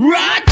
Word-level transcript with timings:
Rock. 0.00 0.47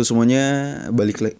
Halo 0.00 0.08
semuanya, 0.08 0.44
balik 0.96 1.20
lagi. 1.20 1.36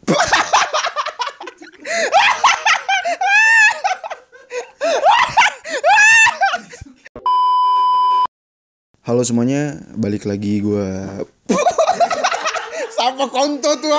Halo 9.00 9.24
semuanya, 9.24 9.80
balik 9.96 10.28
lagi 10.28 10.60
gua. 10.60 11.08
Sama 13.00 13.32
konto 13.32 13.72
tuh. 13.80 13.96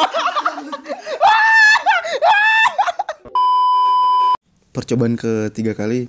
Percobaan 4.77 5.17
ketiga 5.17 5.73
kali. 5.73 6.05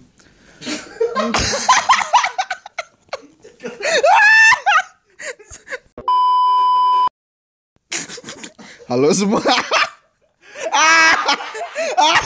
Halo 8.93 9.09
semua. 9.16 9.40
ah, 10.68 11.16
ah, 11.96 12.23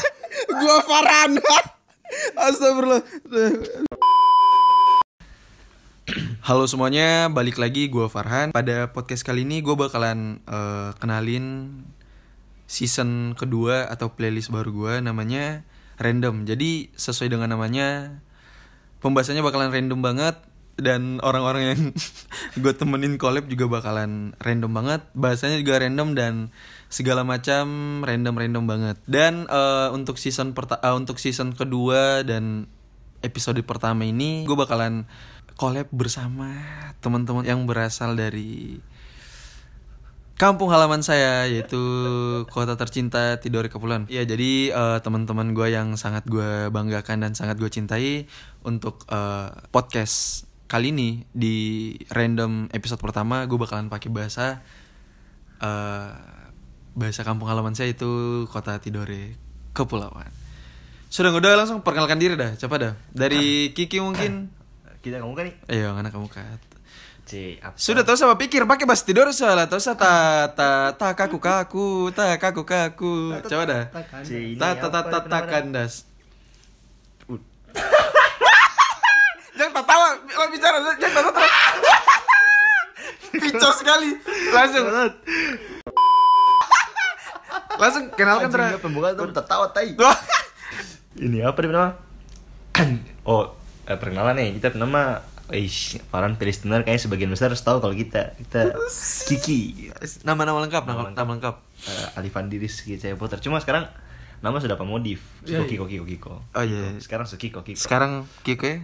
gua 0.51 0.77
Farhan. 0.83 1.39
Astagfirullah. 2.35 3.07
Halo 6.43 6.67
semuanya, 6.67 7.31
balik 7.31 7.63
lagi 7.63 7.87
gua 7.87 8.11
Farhan. 8.11 8.51
Pada 8.51 8.91
podcast 8.91 9.23
kali 9.23 9.47
ini 9.47 9.63
gue 9.63 9.79
bakalan 9.79 10.43
eh, 10.43 10.91
kenalin 10.99 11.87
season 12.67 13.39
kedua 13.39 13.87
atau 13.87 14.19
playlist 14.19 14.51
baru 14.51 14.75
gua 14.75 14.99
namanya 14.99 15.63
Random. 16.03 16.51
Jadi 16.51 16.91
sesuai 16.99 17.31
dengan 17.31 17.55
namanya, 17.55 18.19
pembahasannya 19.07 19.47
bakalan 19.47 19.71
random 19.71 20.03
banget 20.03 20.35
dan 20.77 21.25
orang-orang 21.25 21.63
yang 21.73 21.81
gue 22.63 22.73
temenin 22.77 23.17
collab 23.17 23.49
juga 23.49 23.65
bakalan 23.69 24.37
random 24.45 24.73
banget 24.73 25.01
bahasanya 25.17 25.57
juga 25.61 25.81
random 25.81 26.13
dan 26.13 26.35
segala 26.93 27.25
macam 27.25 27.67
random-random 28.05 28.65
banget 28.69 28.97
dan 29.09 29.49
eh, 29.49 29.89
untuk 29.91 30.21
season 30.21 30.53
perta 30.53 30.77
eh, 30.85 30.95
untuk 30.95 31.17
season 31.17 31.57
kedua 31.57 32.23
dan 32.23 32.69
episode 33.25 33.59
pertama 33.65 34.05
ini 34.05 34.45
gue 34.45 34.57
bakalan 34.57 35.09
collab 35.57 35.89
bersama 35.89 36.53
teman-teman 37.01 37.49
yang 37.49 37.65
berasal 37.65 38.13
dari 38.13 38.77
kampung 40.37 40.69
halaman 40.69 41.01
saya 41.01 41.49
yaitu 41.49 41.81
kota 42.53 42.77
tercinta 42.77 43.41
Tidore 43.41 43.73
Kepulauan. 43.73 44.05
Iya 44.13 44.29
jadi 44.29 44.71
eh, 44.71 44.99
teman-teman 45.01 45.57
gue 45.57 45.73
yang 45.73 45.97
sangat 45.97 46.29
gue 46.29 46.69
banggakan 46.69 47.25
dan 47.25 47.33
sangat 47.33 47.57
gue 47.57 47.73
cintai 47.73 48.29
untuk 48.63 49.09
eh, 49.09 49.49
podcast 49.73 50.46
kali 50.67 50.91
ini 50.91 51.23
di 51.31 51.57
random 52.11 52.71
episode 52.75 52.99
pertama 52.99 53.47
gue 53.47 53.55
bakalan 53.55 53.87
pakai 53.87 54.11
bahasa 54.11 54.61
eh, 55.63 56.11
bahasa 56.97 57.23
kampung 57.23 57.47
halaman 57.47 57.79
saya 57.79 57.95
itu 57.95 58.45
kota 58.51 58.83
Tidore 58.83 59.39
Kepulauan. 59.77 60.33
Sudah 61.07 61.31
udah 61.31 61.55
langsung 61.55 61.85
perkenalkan 61.87 62.19
diri 62.19 62.35
dah, 62.35 62.57
coba 62.59 62.75
dah. 62.83 62.93
Dari 63.15 63.71
Kiki 63.77 64.03
mungkin. 64.03 64.51
kita 65.07 65.23
kamu 65.23 65.39
kan 65.39 65.47
nih 65.47 65.55
Ayo 65.71 65.95
anak 65.95 66.11
kamu 66.11 66.27
kat. 66.27 66.59
C 67.27 67.59
apa 67.63 67.79
Sudah 67.79 68.03
tahu 68.03 68.19
sama 68.19 68.35
pikir 68.39 68.67
pakai 68.67 68.87
bahasa 68.87 69.07
tidur 69.07 69.31
salah 69.31 69.67
tahu 69.71 69.79
sa 69.83 69.95
ta 69.99 70.47
ta 70.55 70.95
ta 70.99 71.15
kaku 71.15 71.39
kaku 71.39 72.11
ta 72.11 72.35
kaku 72.43 72.67
kaku. 72.67 73.39
Coba 73.47 73.65
dah. 73.67 73.85
Ini 74.27 74.59
Ta 74.59 74.75
ta 74.75 74.91
ta 74.91 75.01
apa 75.07 75.11
ta 75.15 75.19
ta 75.31 75.39
kandas. 75.47 76.07
Jangan 79.57 79.73
tertawa, 79.73 80.06
lo 80.37 80.47
bicara 80.49 80.77
jangan 80.93 81.23
tertawa. 81.25 81.49
Picos 83.33 83.75
sekali. 83.77 84.11
Langsung 84.49 84.85
langsung 87.77 88.05
kenalkan 88.11 88.49
nggak, 88.49 88.81
pembukaan 88.81 89.13
tuh 89.13 89.29
tertawa 89.31 89.69
tai 89.69 89.93
Wah. 89.97 90.17
ini 91.15 91.45
apa 91.45 91.61
dia 91.61 91.69
nama 91.69 91.93
oh 93.29 93.53
eh, 93.85 93.97
perkenalan 93.97 94.33
nih 94.33 94.57
kita 94.57 94.73
bernama 94.73 95.21
Eish, 95.47 96.01
Farhan 96.09 96.35
listener 96.35 96.83
kayaknya 96.83 97.05
sebagian 97.05 97.31
besar 97.31 97.53
harus 97.53 97.61
tahu 97.61 97.79
kalau 97.79 97.93
kita 97.93 98.33
kita 98.35 98.75
Kiki 99.29 99.93
Nama-nama 100.25 100.59
lengkap, 100.59 100.83
nama, 100.83 100.91
Nama 100.91 101.07
lengkap. 101.07 101.21
nama 101.21 101.31
lengkap. 101.37 101.57
uh, 101.85 102.19
Alifan 102.19 102.49
Diris 102.49 102.81
Kiki 102.81 102.97
saya 102.97 103.15
Potter 103.15 103.39
cuma 103.39 103.61
sekarang 103.61 103.87
nama 104.41 104.57
sudah 104.57 104.75
pemodif 104.75 105.21
Iya, 105.45 105.63
Kiko 105.63 105.85
iya. 105.87 106.01
Kiko 106.01 106.05
Kiko 106.09 106.35
Oh 106.51 106.65
iya. 106.65 106.97
sekarang 106.99 107.29
Sukiko 107.29 107.61
Kiko 107.61 107.77
Sekarang 107.79 108.25
Kiko 108.41 108.65
ya? 108.65 108.81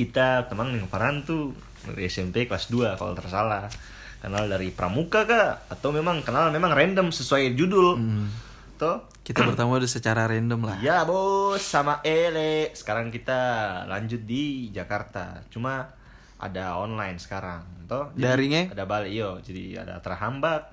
Kita 0.00 0.48
teman 0.48 0.72
dengan 0.72 0.88
Farhan 0.88 1.20
tuh 1.28 1.52
dari 1.84 2.08
SMP 2.08 2.48
kelas 2.48 2.72
2 2.72 2.96
kalau 2.96 3.12
tersalah 3.12 3.68
kenal 4.16 4.48
dari 4.48 4.72
pramuka 4.72 5.28
kah 5.28 5.68
atau 5.68 5.92
memang 5.92 6.24
kenal 6.24 6.48
memang 6.48 6.72
random 6.72 7.12
sesuai 7.12 7.52
judul. 7.52 8.00
Hmm. 8.00 8.32
toh? 8.80 9.12
Kita 9.20 9.44
bertemu 9.44 9.76
udah 9.76 9.90
secara 9.92 10.24
random 10.24 10.64
lah. 10.64 10.80
ya 10.80 11.04
bos. 11.04 11.60
Sama 11.60 12.00
Ele. 12.00 12.72
Sekarang 12.72 13.12
kita 13.12 13.40
lanjut 13.84 14.24
di 14.24 14.72
Jakarta. 14.72 15.44
Cuma 15.52 15.92
ada 16.40 16.80
online 16.80 17.20
sekarang 17.20 17.84
toh. 17.84 18.08
Daringnya? 18.16 18.72
ada 18.72 18.88
balik 18.88 19.12
yo 19.12 19.36
jadi 19.44 19.84
ada 19.84 20.00
terhambat. 20.00 20.72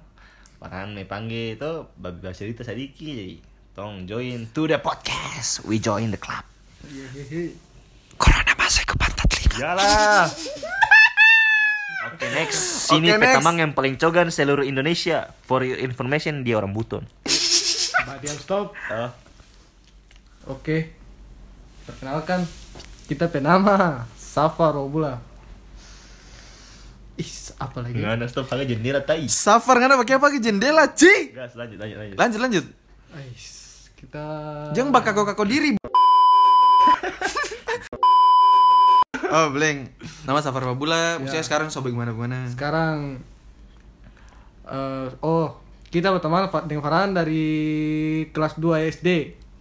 Farhan 0.63 0.95
me 0.95 1.03
panggil 1.03 1.59
itu 1.59 1.71
babi 1.99 2.23
bahasa 2.23 2.47
cerita 2.47 2.63
sadiki 2.63 3.07
jadi 3.11 3.35
tong 3.75 4.07
join 4.07 4.47
to 4.55 4.71
the 4.71 4.79
podcast. 4.79 5.67
We 5.67 5.83
join 5.83 6.15
the 6.15 6.17
club. 6.17 6.47
Corona 8.17 8.53
masuk 8.55 8.87
ke 8.87 8.95
pantat 8.97 9.16
telinga. 9.16 9.16
Yalah. 9.57 10.29
Oke 12.13 12.25
next. 12.29 12.93
Sini 12.93 13.09
next. 13.09 13.21
petamang 13.21 13.57
yang 13.57 13.71
paling 13.73 13.97
cogan 13.97 14.29
seluruh 14.29 14.61
Indonesia. 14.63 15.33
For 15.49 15.65
your 15.65 15.81
information 15.81 16.45
dia 16.45 16.61
orang 16.61 16.77
buton. 16.77 17.09
Badiam 18.05 18.37
stop. 18.37 18.77
Oh. 18.93 19.11
Oke. 20.53 20.93
Perkenalkan 21.89 22.45
kita 23.09 23.25
penama 23.27 24.05
Safa 24.13 24.69
Robula. 24.69 25.17
Is 27.17 27.49
apa 27.57 27.81
lagi? 27.81 27.97
Nggak 27.97 28.13
ada 28.13 28.25
stop 28.29 28.45
kali 28.45 28.69
jendela 28.69 29.01
tai. 29.01 29.25
Safar 29.25 29.81
nggak 29.81 29.89
ada 29.89 29.97
pakai 29.97 30.15
apa 30.21 30.27
ke 30.29 30.37
jendela, 30.37 30.85
Ci. 30.93 31.33
Gas 31.33 31.57
lanjut 31.57 31.81
lanjut 31.81 31.97
lanjut. 31.97 32.17
Lanjut 32.21 32.39
lanjut. 32.45 32.65
Ais, 33.17 33.45
kita 33.97 34.23
Jangan 34.77 34.93
bakal 34.93 35.17
kau 35.17 35.25
kako 35.25 35.49
diri. 35.49 35.81
Oh, 39.37 39.47
Bleng. 39.49 39.87
Nama 40.23 40.39
Safar 40.39 40.63
Babula. 40.63 41.17
Maksudnya 41.17 41.39
Ya. 41.39 41.45
sekarang 41.45 41.67
sobat 41.67 41.89
gimana 41.89 42.11
gimana? 42.11 42.47
sekarang 42.47 43.21
eh 44.67 45.07
oh, 45.21 45.55
kita 45.87 46.11
berteman 46.11 46.43
dengan 46.65 46.83
Farhan 46.83 47.11
dari 47.11 47.45
kelas 48.29 48.57
2 48.57 48.91
SD. 48.91 49.09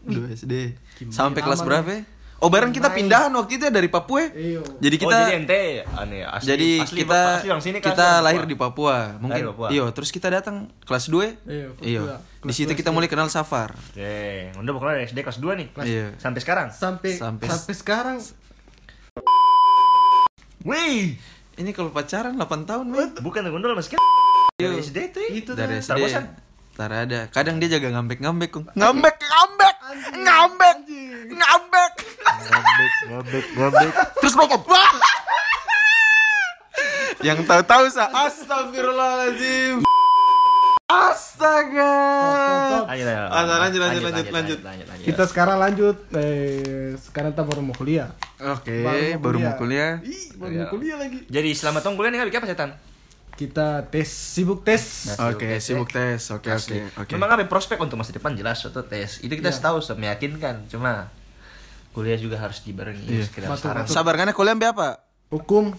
Dua 0.02 0.26
SD. 0.28 0.54
Gimana 0.96 1.14
Sampai 1.14 1.40
kelas 1.40 1.60
aman. 1.60 1.68
berapa? 1.68 1.90
ya? 1.92 2.02
Oh, 2.36 2.52
bareng 2.52 2.68
kita 2.68 2.92
pindahan 2.92 3.32
waktu 3.32 3.56
itu 3.56 3.64
ya 3.64 3.72
dari 3.72 3.88
Papua. 3.88 4.20
ya? 4.20 4.28
Iyo. 4.34 4.62
Jadi 4.76 4.94
oh, 4.94 5.00
kita 5.02 5.16
jadi 5.24 5.34
ente 5.34 5.60
aneh 5.88 6.20
asli. 6.20 6.46
jadi 6.46 6.68
asli, 6.84 6.98
kita 7.00 7.20
asli 7.40 7.48
orang 7.48 7.64
sini 7.64 7.78
kan, 7.80 7.86
kita 7.88 8.08
lahir 8.20 8.44
di 8.44 8.52
Papua. 8.52 9.16
Mungkin 9.16 9.30
Lahir 9.32 9.46
di 9.46 9.50
Papua. 9.50 9.68
iyo, 9.72 9.84
terus 9.88 10.12
kita 10.12 10.28
datang 10.28 10.68
kelas 10.84 11.08
2. 11.08 11.32
Iya, 11.48 11.68
kelas 11.72 11.86
Iyo. 11.86 12.02
dua. 12.04 12.16
Di 12.20 12.40
Kelas 12.44 12.54
situ 12.60 12.72
kita 12.76 12.90
mulai 12.92 13.08
kenal 13.08 13.26
Safar. 13.26 13.72
Oke, 13.72 14.52
udah 14.52 14.72
pokoknya 14.74 15.08
SD 15.08 15.18
kelas 15.24 15.38
2 15.40 15.56
nih. 15.56 15.68
Iya. 15.80 16.06
Sampai 16.18 16.40
sekarang. 16.44 16.68
Sampai 16.68 17.16
Sampai- 17.16 17.48
sampai, 17.48 17.72
sekarang 17.72 18.16
Wih, 20.66 21.14
Ini 21.56 21.70
kalau 21.72 21.94
pacaran 21.94 22.34
8 22.36 22.66
tahun, 22.68 22.84
men. 22.90 23.10
bukan 23.22 23.46
gondol 23.48 23.78
Mas 23.78 23.86
kan. 23.86 24.02
Dari 24.58 24.82
SD 24.82 24.98
tuh. 25.14 25.22
Itu 25.30 25.54
dari. 25.54 25.78
SD 25.78 25.94
Terbosan? 25.94 26.24
Tar 26.76 26.92
ada 26.92 27.24
kadang 27.32 27.56
dia 27.56 27.72
jaga 27.72 27.88
ngambek-ngambek 27.88 28.52
Kung. 28.52 28.68
ngambek 28.76 29.16
ngambek 29.16 29.76
ngambek 30.12 30.76
ngambek 31.32 31.92
Ngabek, 32.36 32.92
ngabek, 33.08 33.44
ngabek. 33.56 33.92
Terus 34.20 34.34
mereka 34.36 34.56
yang 37.24 37.40
tahu-tahu 37.48 37.88
sa 37.88 38.12
astagfirullahaladzim 38.28 39.80
Asta 40.86 41.64
Astaga. 41.66 41.94
Lanjut, 42.86 43.80
lanjut, 43.80 44.02
lanjut. 44.04 44.30
lanjut, 44.30 44.58
lanjut. 44.60 44.60
Kita 45.02 45.24
sekarang 45.26 45.58
lanjut. 45.58 45.96
Eh, 46.14 46.94
sekarang 47.00 47.34
kita 47.34 47.42
baru 47.42 47.60
mau 47.64 47.74
kuliah. 47.74 48.12
Oke, 48.36 48.84
baru 49.16 49.38
mau 49.40 49.54
kuliah. 49.56 49.96
Ih, 50.04 50.36
baru 50.36 50.52
mau 50.60 50.68
kuliah 50.68 50.96
lagi. 51.00 51.24
Jadi 51.24 51.50
selama 51.56 51.80
tahun 51.80 51.96
kuliah 51.96 52.10
nih 52.12 52.28
bikin 52.28 52.40
apa 52.44 52.48
setan? 52.52 52.70
Kita 53.36 53.84
tes, 53.92 54.08
sibuk 54.08 54.64
tes. 54.64 55.12
Oke, 55.20 55.60
sibuk 55.60 55.88
tes. 55.92 56.20
Oke, 56.32 56.48
oke, 56.48 56.56
Asli. 56.56 56.80
oke. 56.96 57.12
Memang 57.12 57.36
ada 57.36 57.44
prospek 57.44 57.76
untuk 57.80 58.00
masa 58.00 58.12
depan 58.12 58.32
jelas 58.32 58.64
atau 58.64 58.80
tes. 58.80 59.20
Itu 59.20 59.32
kita 59.36 59.52
tahu 59.52 59.80
so, 59.84 59.92
meyakinkan. 59.96 60.68
Cuma 60.72 61.12
kuliah 61.92 62.16
juga 62.20 62.36
harus 62.40 62.60
dibarengi 62.64 63.08
Iya. 63.08 63.24
sekedar 63.24 63.52
Betul, 63.52 63.72
saran. 63.72 63.84
Sabar 63.88 64.16
karena 64.16 64.32
kuliah 64.36 64.56
ambil 64.56 64.72
apa? 64.72 64.88
Hukum. 65.32 65.72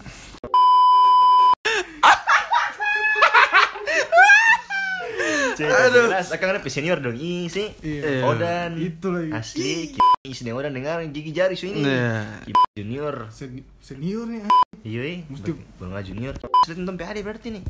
Aduh. 5.66 6.06
Jelas, 6.06 6.30
akan 6.30 6.46
ada 6.54 6.60
senior 6.64 6.98
dong. 7.02 7.18
Ih 7.18 7.50
sih. 7.50 7.74
Iya. 7.82 8.22
Odan. 8.22 8.78
Itu 8.78 9.10
lagi. 9.10 9.30
Asli. 9.34 9.98
Ih, 10.22 10.34
sedang 10.36 10.60
Odan 10.60 10.70
dengar 10.70 11.02
gigi 11.10 11.34
jari 11.34 11.58
so 11.58 11.66
ini. 11.66 11.82
Iya. 11.82 12.44
Ki- 12.46 12.54
Junior. 12.78 13.26
Seni- 13.34 13.66
senior 13.82 14.28
nih. 14.28 14.46
Iya, 14.86 15.00
eh. 15.02 15.18
Mesti- 15.26 15.58
Bang 15.76 15.90
junior. 15.98 16.38
Sudah 16.62 16.76
nonton 16.78 16.94
PAD 16.94 17.18
berarti 17.20 17.50
nih. 17.50 17.64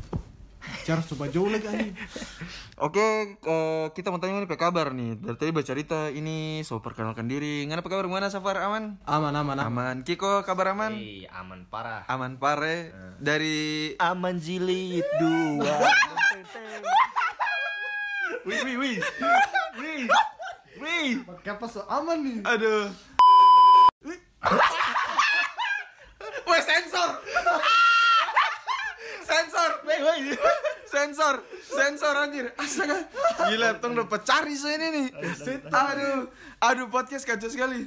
Cara 0.59 0.99
coba 0.99 1.31
jauh 1.31 1.47
lagi 1.47 1.65
anjing. 1.71 1.95
Oke, 2.85 3.07
eh, 3.39 3.85
kita 3.95 4.11
mau 4.11 4.19
tanya 4.19 4.43
nih 4.43 4.47
apa 4.47 4.59
kabar 4.59 4.91
nih. 4.91 5.15
Dari 5.15 5.37
tadi 5.39 5.51
baca 5.55 5.65
cerita 5.65 5.99
ini, 6.11 6.59
so 6.61 6.83
perkenalkan 6.83 7.31
diri. 7.31 7.63
Ngana 7.63 7.79
apa 7.79 7.87
kabar? 7.87 8.11
Mana 8.11 8.27
Safar 8.27 8.59
aman? 8.59 8.99
Aman, 9.07 9.31
aman, 9.31 9.55
aman. 9.55 9.65
Aman. 9.65 9.95
Kiko 10.03 10.43
kabar 10.43 10.75
aman? 10.75 10.93
Eh, 10.93 11.23
aman 11.31 11.63
parah. 11.65 12.03
Aman 12.11 12.35
pare. 12.35 12.91
Dari 13.17 13.95
Aman 13.97 14.37
jilid 14.37 15.07
dua. 15.17 15.79
Wih, 18.47 18.59
wih, 18.63 18.77
wih. 18.79 18.97
Wih. 19.79 20.03
Wih. 20.79 21.11
Pakai 21.27 21.51
apa 21.55 21.65
so 21.67 21.83
aman 21.91 22.23
nih? 22.23 22.39
Aduh. 22.47 22.87
Weh 26.47 26.61
sensor. 26.63 27.09
sensor. 29.27 29.71
Sensor. 30.89 31.35
Sensor 31.67 32.13
anjir. 32.15 32.45
Astaga. 32.55 32.97
Gila, 33.51 33.77
tong 33.83 33.93
dapat 33.93 34.21
cari 34.23 34.55
so 34.55 34.71
ini 34.71 34.87
nih. 34.87 35.07
Aduh. 35.69 36.31
Aduh 36.63 36.87
podcast 36.87 37.27
kacau 37.27 37.51
sekali. 37.51 37.85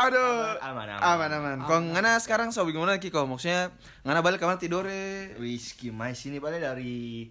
Aduh. 0.00 0.56
Aman, 0.64 0.88
aman, 0.98 1.30
aman. 1.30 1.30
aman. 1.30 1.58
Kok 1.68 1.80
ngana 1.94 2.18
sekarang 2.18 2.50
so 2.50 2.64
gimana 2.66 2.96
Kiko? 2.98 3.22
Maksudnya 3.28 3.70
ngana 4.02 4.20
balik 4.24 4.42
kamar 4.42 4.58
tidore. 4.58 5.36
Whisky 5.38 5.92
mais 5.94 6.20
ini 6.26 6.40
balik 6.40 6.64
dari 6.64 7.28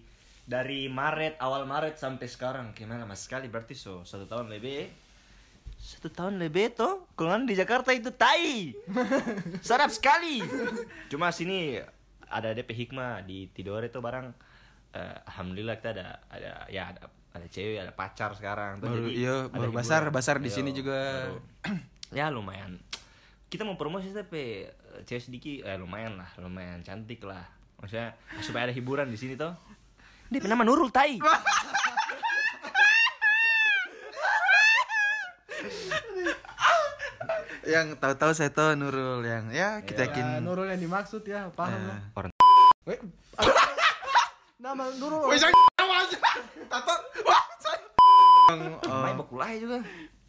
dari 0.50 0.90
Maret 0.90 1.38
awal 1.38 1.62
Maret 1.62 1.94
sampai 1.94 2.26
sekarang 2.26 2.74
gimana 2.74 3.06
mas? 3.06 3.22
Sekali 3.22 3.46
berarti 3.46 3.72
so 3.72 4.02
satu 4.02 4.26
tahun 4.26 4.50
lebih. 4.50 4.90
Satu 5.78 6.10
tahun 6.10 6.36
lebih 6.36 6.74
toh 6.74 7.06
kalau 7.14 7.30
kan 7.30 7.46
di 7.46 7.54
Jakarta 7.54 7.88
itu 7.90 8.10
tai! 8.10 8.74
Sarap 9.62 9.88
sekali! 9.88 10.42
Cuma 11.06 11.30
sini 11.30 11.78
ada 12.26 12.50
DP 12.50 12.74
hikmah 12.76 13.22
di 13.22 13.46
Tidore 13.48 13.88
itu 13.88 13.96
barang. 13.96 14.26
Eh, 14.90 15.16
alhamdulillah 15.24 15.78
kita 15.78 15.94
ada 15.94 16.06
ada 16.26 16.66
ya 16.66 16.90
ada 16.90 17.06
ada 17.30 17.46
cewek 17.46 17.78
ada 17.78 17.94
pacar 17.94 18.34
sekarang 18.34 18.82
Tuh, 18.82 18.90
Baru- 18.90 19.06
jadi 19.06 19.14
iya, 19.14 19.36
ada 19.38 19.54
baru 19.54 19.70
hiburan. 19.70 19.78
basar- 19.78 20.10
basar 20.10 20.36
di 20.36 20.50
Iya, 20.50 20.56
sini 20.58 20.70
juga. 20.74 20.98
baru. 21.24 21.38
ya 22.18 22.26
lumayan. 22.28 22.74
Kita 23.46 23.62
mau 23.62 23.78
promosi 23.78 24.10
tapi 24.10 24.66
eh, 24.66 25.02
cewek 25.06 25.22
sedikit 25.22 25.62
eh 25.64 25.78
lumayan 25.78 26.18
lah 26.18 26.26
lumayan 26.36 26.82
cantik 26.82 27.22
lah. 27.22 27.46
Maksudnya 27.78 28.12
supaya 28.42 28.66
ada 28.66 28.74
hiburan 28.74 29.06
di 29.06 29.16
sini 29.16 29.32
toh 29.32 29.54
dia 30.30 30.46
nama 30.46 30.62
Nurul 30.62 30.94
Tai 30.94 31.18
Yang 37.60 37.86
tahu-tahu 38.00 38.32
saya 38.34 38.50
tahu 38.50 38.74
Nurul 38.74 39.22
yang 39.22 39.52
ya 39.52 39.84
kita 39.84 40.10
yakin. 40.10 40.24
Ya, 40.24 40.38
Nurul 40.42 40.66
yang 40.70 40.80
dimaksud 40.80 41.22
ya, 41.22 41.52
paham 41.54 41.76
Eh. 41.76 41.86
lah. 41.86 42.00
Nama 44.58 44.84
Nurul. 44.96 45.30
Aja. 45.30 45.46
Tato. 46.66 46.94
Wah, 47.26 47.44
main 49.04 49.14
bakulai 49.14 49.62
juga 49.62 49.78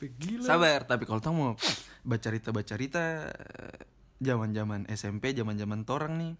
Gila. 0.01 0.41
Sabar, 0.45 0.81
tapi 0.89 1.05
kalau 1.05 1.21
kamu 1.21 1.37
mau 1.37 1.53
baca 2.01 2.21
cerita 2.25 2.49
baca 2.49 2.65
cerita 2.65 3.29
zaman-zaman 4.17 4.89
SMP, 4.89 5.29
zaman-zaman 5.37 5.85
torang 5.85 6.17
nih. 6.17 6.33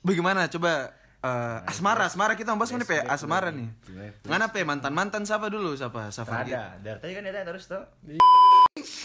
Bagaimana 0.00 0.48
coba 0.48 0.96
eh, 1.24 1.70
asmara, 1.70 2.06
asmara 2.06 2.38
kita 2.38 2.54
mau 2.54 2.62
bahas 2.62 2.70
nih 2.70 2.86
pe 2.86 2.98
asmara 3.02 3.50
nih. 3.50 3.68
Ngana 4.26 4.54
pe 4.54 4.62
mantan-mantan 4.62 5.26
siapa 5.26 5.50
dulu 5.50 5.74
siapa? 5.74 6.10
Siapa? 6.14 6.46
ada 6.46 6.78
dari 6.78 6.98
tadi 7.02 7.12
kan 7.14 7.24
ada 7.26 7.42
terus 7.42 7.66
toh 7.66 7.82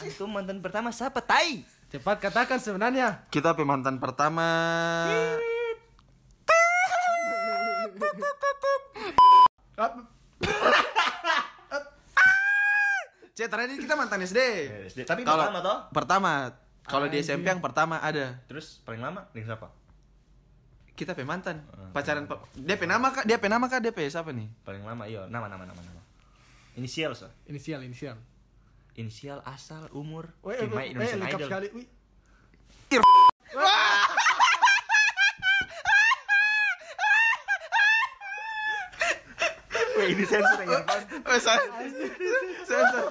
itu 0.05 0.23
mantan 0.29 0.61
pertama 0.61 0.93
siapa 0.93 1.17
Tai 1.25 1.65
Cepat 1.93 2.17
katakan 2.17 2.57
sebenarnya. 2.57 3.29
Kita 3.29 3.53
pe 3.53 3.61
mantan 3.61 4.01
pertama 4.01 4.45
Cek 13.33 13.49
terakhir 13.49 13.77
kita 13.81 13.93
mantan 13.97 14.21
SD. 14.25 14.39
SD. 14.93 14.99
Tapi 15.09 15.21
pertama 15.25 15.61
toh? 15.61 15.89
Pertama. 15.89 16.53
Kalau 16.85 17.05
di 17.09 17.17
SMP 17.21 17.49
yang 17.49 17.61
pertama 17.61 18.01
ada. 18.01 18.41
terus 18.49 18.81
paling 18.85 19.01
lama 19.01 19.25
dengan 19.33 19.53
siapa 19.53 19.82
Kita 20.93 21.11
pe 21.11 21.23
mantan. 21.23 21.65
Pacaran 21.89 22.23
pe- 22.23 22.37
dia 22.55 22.75
pe 22.75 22.85
nama 22.85 23.09
kak? 23.09 23.23
Dia 23.23 23.37
pe 23.37 23.47
nama 23.47 23.65
kak? 23.65 23.79
Dia 23.79 23.89
pe 23.89 24.05
siapa 24.05 24.29
nih? 24.29 24.45
paling 24.61 24.83
lama 24.83 25.03
iya 25.03 25.25
nama 25.25 25.45
nama 25.47 25.63
nama 25.63 25.81
nama 25.81 26.01
inisial 26.73 27.13
so 27.13 27.29
Inisial, 27.45 27.81
inisial. 27.81 28.17
inisial 28.93 29.41
asal 29.43 29.89
umur 29.91 30.29
eh, 30.43 30.65
My 30.67 30.85
eh, 30.85 30.91
Indonesian 30.91 31.19
lengkap 31.19 31.39
Idol 31.39 31.49
sekali. 31.49 31.67
Wih. 31.71 31.87
Ini 39.95 40.25
sensor 40.25 40.59
yang 40.59 40.71
depan 40.75 40.99
Oh, 41.23 41.37
sa- 41.39 41.63
sensor. 42.63 43.07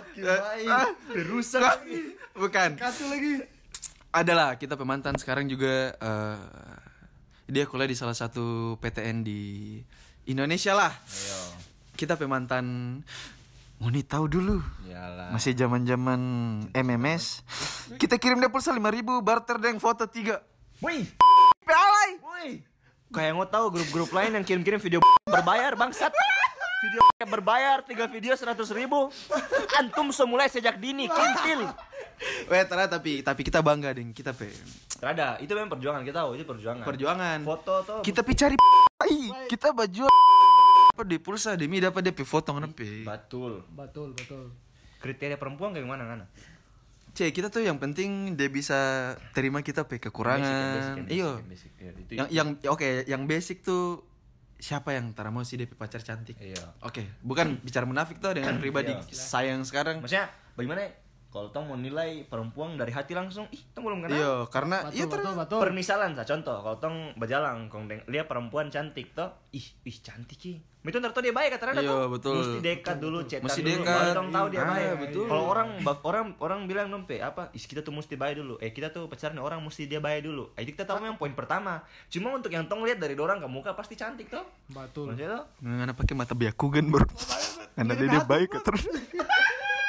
Ah, 0.69 0.87
rusak 1.25 1.63
Bukan. 2.35 2.71
Kasih 2.77 3.07
lagi. 3.09 3.33
Adalah 4.11 4.57
kita 4.57 4.75
pemantan 4.75 5.17
sekarang 5.17 5.47
juga 5.47 5.95
eh, 5.95 6.39
dia 7.53 7.69
kuliah 7.69 7.85
di 7.85 7.93
salah 7.93 8.17
satu 8.17 8.81
PTN 8.81 9.21
di 9.21 9.77
Indonesia 10.25 10.73
lah. 10.73 10.89
ayo 10.89 11.41
Kita 11.93 12.17
pemantan 12.17 12.65
mau 13.77 13.93
nih 13.93 14.09
tahu 14.09 14.25
dulu. 14.25 14.57
Yalah. 14.89 15.37
Masih 15.37 15.53
zaman-zaman 15.53 16.21
MMS. 16.73 17.45
Kita 18.01 18.17
kirim 18.17 18.41
dia 18.41 18.49
pulsa 18.49 18.73
5000 18.73 19.21
barter 19.21 19.61
dengan 19.61 19.77
foto 19.85 20.09
3. 20.09 20.41
Wih, 20.81 21.05
Alay. 21.69 22.11
wih. 22.19 22.53
Kayak 23.13 23.37
mau 23.37 23.45
tahu 23.45 23.77
grup-grup 23.77 24.11
lain 24.17 24.33
yang 24.41 24.45
kirim-kirim 24.49 24.81
video 24.81 25.05
berbayar 25.29 25.77
bangsat. 25.77 26.11
Video 26.83 27.01
berbayar 27.31 27.87
tiga 27.87 28.11
video 28.11 28.35
seratus 28.35 28.75
ribu. 28.75 29.07
Antum 29.79 30.11
semulai 30.11 30.51
sejak 30.51 30.83
dini 30.83 31.07
kintil. 31.07 31.71
Weh, 32.51 32.63
ternyata 32.67 32.99
tapi 32.99 33.23
tapi 33.23 33.41
kita 33.47 33.63
bangga 33.63 33.95
ding 33.95 34.11
kita 34.11 34.35
pe 34.35 34.51
Terada, 34.99 35.39
itu 35.39 35.51
memang 35.55 35.71
perjuangan 35.71 36.03
kita 36.03 36.27
tahu 36.27 36.31
itu 36.35 36.45
perjuangan. 36.47 36.83
perjuangan. 36.83 37.39
Foto 37.47 37.75
tuh. 37.87 38.01
Kita 38.03 38.27
pi 38.27 38.35
cari 38.35 38.57
kita 39.47 39.71
baju 39.71 40.11
apa 40.91 41.03
di 41.07 41.19
pulsa 41.23 41.55
demi 41.55 41.79
dapat 41.79 42.03
DP 42.03 42.27
foto 42.27 42.51
ngapain? 42.55 43.07
Betul. 43.07 43.63
Betul, 43.71 44.19
betul. 44.19 44.51
Kriteria 44.99 45.39
perempuan 45.39 45.75
kayak 45.75 45.87
gimana 45.87 46.03
kan? 46.07 46.19
Cek 47.15 47.31
kita 47.31 47.47
tuh 47.47 47.63
yang 47.63 47.79
penting 47.79 48.35
dia 48.35 48.51
bisa 48.51 49.15
terima 49.35 49.63
kita 49.63 49.87
pe 49.87 50.03
kekurangan. 50.03 51.07
Iyo. 51.07 51.43
Yang 52.11 52.29
yang 52.35 52.49
oke, 52.67 53.07
yang 53.07 53.23
basic 53.31 53.63
tuh 53.63 54.03
siapa 54.63 54.95
yang 54.95 55.11
tara 55.11 55.35
mau 55.35 55.43
sih 55.43 55.59
DP 55.59 55.75
pacar 55.75 55.99
cantik? 56.01 56.39
Iya. 56.39 56.79
Oke, 56.81 57.19
bukan 57.19 57.59
bicara 57.59 57.83
munafik 57.83 58.23
tuh 58.23 58.39
dengan 58.39 58.63
pribadi 58.63 58.95
Iya. 58.95 59.11
sayang 59.11 59.67
sekarang. 59.67 59.99
Maksudnya 59.99 60.31
bagaimana? 60.55 60.87
Kalau 61.33 61.49
tong 61.49 61.65
mau 61.65 61.81
nilai 61.81 62.29
perempuan 62.29 62.77
dari 62.77 62.93
hati 62.93 63.17
langsung, 63.17 63.49
ih, 63.49 63.63
tong 63.73 63.89
belum 63.89 64.05
kenal. 64.05 64.13
Iya, 64.13 64.33
karena 64.53 64.93
iya 64.93 65.09
betul, 65.09 65.25
terus 65.25 65.33
betul. 65.33 65.61
Permisalan 65.65 66.13
sa 66.13 66.29
contoh, 66.29 66.61
kalau 66.61 66.77
tong 66.77 66.97
berjalan, 67.17 67.73
kong 67.73 67.89
deng, 67.89 68.05
lihat 68.05 68.29
perempuan 68.29 68.69
cantik 68.69 69.17
toh, 69.17 69.33
ih, 69.57 69.65
ih 69.65 69.99
cantik 70.05 70.37
ki. 70.37 70.55
Itu 70.83 70.99
ntar 70.99 71.15
dia 71.23 71.31
baik 71.31 71.57
kata 71.57 71.79
Iya, 71.79 72.11
betul. 72.11 72.43
Mesti 72.43 72.59
dekat 72.59 72.97
dulu, 72.99 73.23
cetak 73.23 73.47
Mesti 73.47 73.61
dulu, 73.63 73.87
dekat. 73.87 74.13
tong 74.19 74.29
tahu 74.35 74.47
dia 74.51 74.61
Ah, 74.61 74.69
baik. 74.75 74.91
betul. 75.09 75.25
Kalau 75.31 75.45
orang 75.47 75.69
orang 76.03 76.27
orang 76.43 76.61
bilang 76.67 76.91
dong 76.91 77.07
pe 77.07 77.23
apa, 77.23 77.55
ih 77.55 77.63
kita 77.63 77.87
tuh 77.87 77.95
mesti 77.95 78.19
baik 78.19 78.43
dulu. 78.43 78.59
Eh 78.59 78.75
kita 78.75 78.91
tuh 78.91 79.07
pacaran 79.07 79.39
orang 79.39 79.63
mesti 79.63 79.87
dia 79.87 80.03
baik 80.03 80.27
dulu. 80.27 80.51
Eh, 80.59 80.67
itu 80.67 80.75
kita 80.75 80.85
tahu 80.85 81.07
memang 81.07 81.23
poin 81.23 81.31
pertama. 81.39 81.87
Cuma 82.11 82.35
untuk 82.35 82.51
yang 82.51 82.67
tong 82.67 82.83
lihat 82.83 82.99
dari 82.99 83.15
orang 83.15 83.39
ke 83.39 83.47
muka 83.47 83.79
pasti 83.79 83.95
cantik 83.95 84.27
toh. 84.27 84.43
Betul. 84.69 85.15
Maksudnya 85.15 85.31
toh, 85.39 85.45
ngana 85.63 85.95
pakai 85.95 86.15
mata 86.19 86.35
biakugan 86.35 86.91
bro. 86.91 87.07
Karena 87.79 87.93
dia, 87.95 88.09
dia 88.19 88.23
baik 88.27 88.51
terus. 88.67 88.83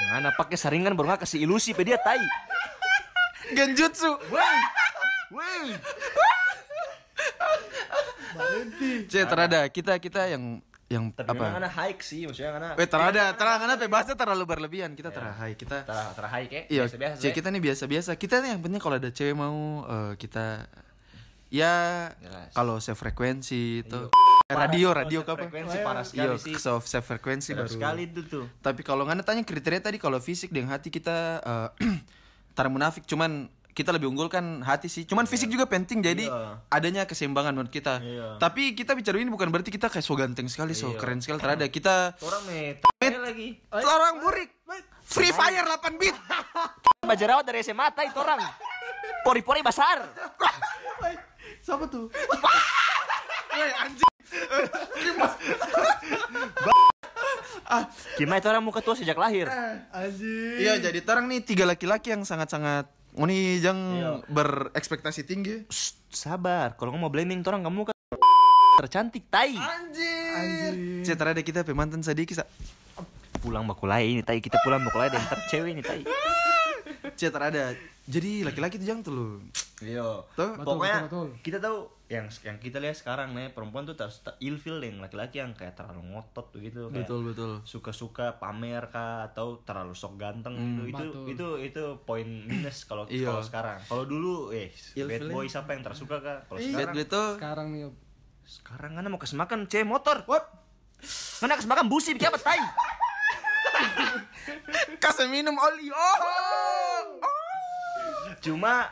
Mana 0.10 0.30
pakai 0.32 0.56
saringan 0.56 0.92
baru 0.92 1.08
nggak 1.10 1.24
kasih 1.24 1.40
ilusi 1.42 1.72
pe 1.72 1.84
dia 1.84 1.98
tai. 1.98 2.20
Genjutsu. 3.58 4.12
Woi, 4.28 4.58
woi. 5.30 5.64
Cek 9.06 9.24
terada 9.26 9.60
kita 9.70 9.94
kita 9.98 10.26
yang 10.28 10.58
yang 10.90 11.10
Tapi 11.10 11.26
apa 11.28 11.58
anak 11.58 11.74
hike 11.74 12.02
sih, 12.02 12.26
maksudnya 12.26 12.54
anak 12.54 12.78
Eh, 12.78 12.86
terada, 12.86 13.34
terang 13.34 13.58
karena 13.60 13.76
bahasa 13.88 14.14
terlalu 14.14 14.44
berlebihan. 14.46 14.94
Kita 14.94 15.10
Iya. 15.10 15.16
terahai, 15.16 15.52
kita 15.54 15.78
Tera 15.84 16.14
tera 16.14 16.30
hike 16.32 16.54
ya. 16.54 16.64
Iya, 16.70 16.82
biasa-biasa. 16.86 17.18
cewek 17.18 17.34
kita 17.34 17.48
nih 17.50 17.62
biasa-biasa. 17.64 18.12
Kita 18.14 18.36
nih 18.40 18.50
yang 18.54 18.62
penting 18.62 18.82
kalau 18.82 18.96
ada 18.98 19.10
cewek 19.10 19.34
mau 19.34 19.58
eh, 19.84 20.14
kita 20.16 20.70
ya 21.50 21.74
kalau 22.52 22.78
save 22.78 22.98
frekuensi 22.98 23.86
itu 23.86 24.00
Parah 24.10 24.33
radio 24.50 24.92
radio 24.92 25.20
konsep 25.22 25.32
apa? 25.32 25.42
frekuensi 25.42 25.78
parah 25.80 26.04
Iya, 26.04 26.10
sekali 26.10 26.38
sih. 26.38 26.54
so 26.58 26.78
save 26.80 27.02
frekuensi 27.02 27.50
baru. 27.54 27.70
sekali 27.70 28.02
itu 28.06 28.22
tuh. 28.24 28.46
Tapi 28.60 28.82
kalau 28.82 29.04
nggak 29.04 29.24
tanya 29.24 29.42
kriteria 29.42 29.80
tadi 29.82 29.98
kalau 29.98 30.20
fisik 30.20 30.52
dengan 30.52 30.72
hati 30.72 30.90
kita 30.90 31.16
eh 31.40 31.70
tar 32.56 32.68
munafik 32.68 33.04
cuman 33.04 33.48
kita 33.74 33.90
lebih 33.90 34.06
unggulkan 34.06 34.62
hati 34.62 34.86
sih. 34.86 35.02
Cuman 35.02 35.26
fisik 35.26 35.50
juga 35.50 35.66
penting 35.66 35.98
jadi 36.00 36.28
Iya. 36.28 36.62
adanya 36.70 37.04
keseimbangan 37.04 37.56
menurut 37.56 37.72
kita. 37.72 37.98
Iya. 38.00 38.38
Tapi 38.38 38.76
kita 38.76 38.94
bicara 38.94 39.18
ini 39.18 39.26
bukan 39.28 39.50
berarti 39.50 39.74
kita 39.74 39.90
kayak 39.90 40.04
so 40.04 40.14
ganteng 40.14 40.46
sekali, 40.46 40.76
so 40.76 40.92
Iya. 40.92 41.00
keren 41.00 41.18
sekali. 41.18 41.40
Terada 41.40 41.66
kita 41.66 42.14
Orang 42.20 42.44
met 42.46 42.84
lagi. 43.02 43.58
orang 43.74 44.14
burik. 44.20 44.50
Free 45.04 45.32
Fire 45.32 45.66
8 45.66 45.98
bit. 45.98 46.16
Bajarawat 47.02 47.44
dari 47.44 47.60
SMA 47.60 47.92
tai 47.92 48.08
itu 48.08 48.16
orang. 48.16 48.40
Pori-pori 49.22 49.60
besar. 49.60 50.00
Siapa 51.66 51.86
tuh? 51.88 52.08
Woi 53.54 53.70
anjing. 53.80 54.12
Gimana 58.14 58.38
itu 58.38 58.48
orang 58.50 58.64
muka 58.64 58.80
tua 58.86 58.94
sejak 58.94 59.18
lahir? 59.18 59.50
Anjing. 59.90 60.62
Iya, 60.62 60.78
jadi 60.78 61.00
terang 61.02 61.26
nih 61.26 61.42
tiga 61.42 61.66
laki-laki 61.66 62.14
yang 62.14 62.22
sangat-sangat 62.22 62.86
Oni 63.14 63.62
jang 63.62 63.78
Iya. 63.78 64.12
berekspektasi 64.26 65.22
tinggi. 65.22 65.70
Shh, 65.70 65.94
sabar, 66.10 66.74
kalau 66.74 66.98
ngomong 66.98 67.14
blaming 67.14 67.46
orang 67.46 67.62
kamu 67.62 67.94
kan 67.94 67.96
tercantik 68.82 69.30
tai. 69.30 69.54
Anjing. 69.54 71.06
Cek 71.06 71.16
terada 71.22 71.42
kita 71.46 71.62
pemantan 71.62 72.02
sadiki 72.02 72.34
sa. 72.34 72.50
Pulang 73.38 73.70
bakulai 73.70 74.18
ini 74.18 74.26
tai, 74.26 74.42
kita 74.42 74.58
pulang 74.66 74.82
bakulai 74.82 75.14
dan 75.14 75.22
ntar 75.30 75.46
cewek 75.46 75.78
ini 75.78 75.86
tai. 75.86 76.02
Cek 77.14 77.30
terada. 77.30 77.78
Jadi 78.10 78.42
laki-laki 78.42 78.82
itu 78.82 78.90
jang 78.90 79.06
tuh. 79.06 79.46
Iya. 79.86 80.26
Pokoknya 80.34 81.06
betul, 81.06 81.30
betul. 81.30 81.46
kita 81.46 81.62
tahu 81.62 81.93
yang 82.12 82.28
yang 82.44 82.60
kita 82.60 82.78
lihat 82.78 82.94
sekarang 82.94 83.32
nih 83.32 83.50
perempuan 83.50 83.84
tuh 83.84 83.96
terus 83.96 84.22
ilfil 84.38 84.78
yang 84.78 85.00
laki-laki 85.00 85.40
yang 85.40 85.56
kayak 85.56 85.74
terlalu 85.74 86.04
ngotot 86.06 86.52
begitu 86.52 86.86
kayak 86.88 87.08
Betul 87.08 87.20
betul. 87.26 87.52
suka-suka 87.64 88.38
pamer 88.38 88.92
kah 88.92 89.26
atau 89.26 89.58
terlalu 89.64 89.96
sok 89.96 90.20
ganteng 90.20 90.54
gitu 90.54 90.82
itu 90.86 90.96
betul. 91.00 91.24
itu 91.26 91.48
itu 91.64 91.84
poin 92.04 92.28
minus 92.28 92.84
kalau 92.84 93.08
Iya. 93.08 93.32
kalau 93.32 93.42
sekarang 93.42 93.78
kalau 93.88 94.04
dulu 94.04 94.52
eh 94.52 94.70
bad 94.94 95.32
boy 95.32 95.48
siapa 95.48 95.72
yang 95.72 95.82
tersuka 95.82 96.20
kah 96.20 96.38
kalau 96.46 96.60
sekarang 96.60 96.94
tuh 97.08 97.30
Sekarang 97.40 97.68
nih 97.72 97.84
sekarang 98.44 98.92
kan 98.94 99.04
mau 99.08 99.18
kesemakan 99.18 99.60
cewek 99.66 99.88
motor 99.88 100.28
what 100.28 100.44
mana 101.40 101.56
kesemakan 101.56 101.88
busi 101.88 102.12
bikin 102.12 102.28
apa 102.28 102.38
tai 102.38 102.60
kasih 105.04 105.28
minum 105.28 105.56
oli. 105.56 105.90
Oh. 105.90 106.83
Cuma 108.44 108.92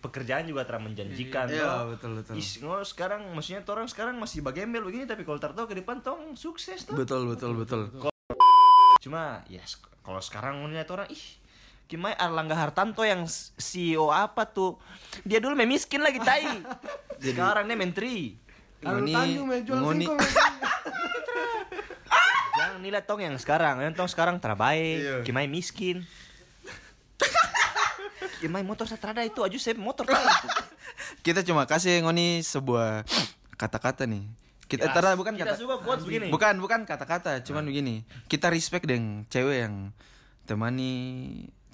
pekerjaan 0.00 0.48
juga 0.48 0.64
terlalu 0.64 0.90
menjanjikan 0.90 1.46
Iya, 1.46 1.68
toh. 1.84 1.92
betul, 1.92 2.10
betul. 2.16 2.34
Is, 2.34 2.56
ngo, 2.58 2.80
sekarang 2.80 3.28
maksudnya 3.28 3.60
orang 3.62 3.86
sekarang 3.86 4.16
masih 4.16 4.40
bagembel 4.40 4.80
begini 4.82 5.04
tapi 5.04 5.20
kalau 5.20 5.36
tahu 5.36 5.68
ke 5.68 5.76
depan 5.76 6.00
tong 6.00 6.32
sukses 6.32 6.80
tuh 6.82 6.96
Betul 6.96 7.28
betul 7.28 7.52
betul. 7.54 7.92
cuma 8.96 9.44
ya 9.46 9.60
kalau 10.00 10.18
sekarang 10.18 10.64
ngeliat 10.64 10.88
orang 10.88 11.12
ih 11.12 11.24
Gimana 11.86 12.18
Erlangga 12.18 12.58
Hartanto 12.58 13.06
yang 13.06 13.30
CEO 13.54 14.10
apa 14.10 14.42
tuh 14.42 14.74
Dia 15.22 15.38
dulu 15.38 15.54
memiskin 15.54 16.02
lagi 16.02 16.18
tai 16.18 16.42
Sekarang 17.22 17.70
dia 17.70 17.78
menteri 17.78 18.34
Anu 18.82 19.06
Ngoni-. 19.06 20.10
Jangan 22.58 22.78
nilai 22.82 23.02
tong 23.06 23.22
yang 23.22 23.38
sekarang 23.38 23.78
Yang 23.78 23.94
tong 23.94 24.10
sekarang 24.10 24.42
terbaik 24.42 24.98
Iya. 24.98 25.14
Gimana 25.22 25.46
miskin 28.46 28.54
Gimana 28.54 28.64
motor 28.64 28.86
satrada 28.86 29.20
itu 29.20 29.42
Aju 29.42 29.58
saya 29.58 29.74
motor. 29.74 30.06
Kita 31.26 31.42
cuma 31.42 31.66
kasih 31.66 32.00
ngoni 32.00 32.40
sebuah 32.40 33.02
kata-kata 33.54 34.06
nih. 34.06 34.24
Kita 34.66 34.86
Kita- 34.86 34.94
tara 34.94 35.14
bukan 35.14 35.34
kita 35.34 35.54
kata. 35.54 35.58
suka 35.58 35.78
quotes 35.78 36.02
begini. 36.02 36.26
Bukan 36.26 36.58
bukan 36.58 36.82
kata-kata, 36.82 37.38
cuman 37.42 37.66
begini. 37.66 38.02
Kita 38.26 38.50
respect 38.50 38.86
dengan 38.86 39.22
cewek 39.26 39.62
yang 39.62 39.94
temani 40.42 40.90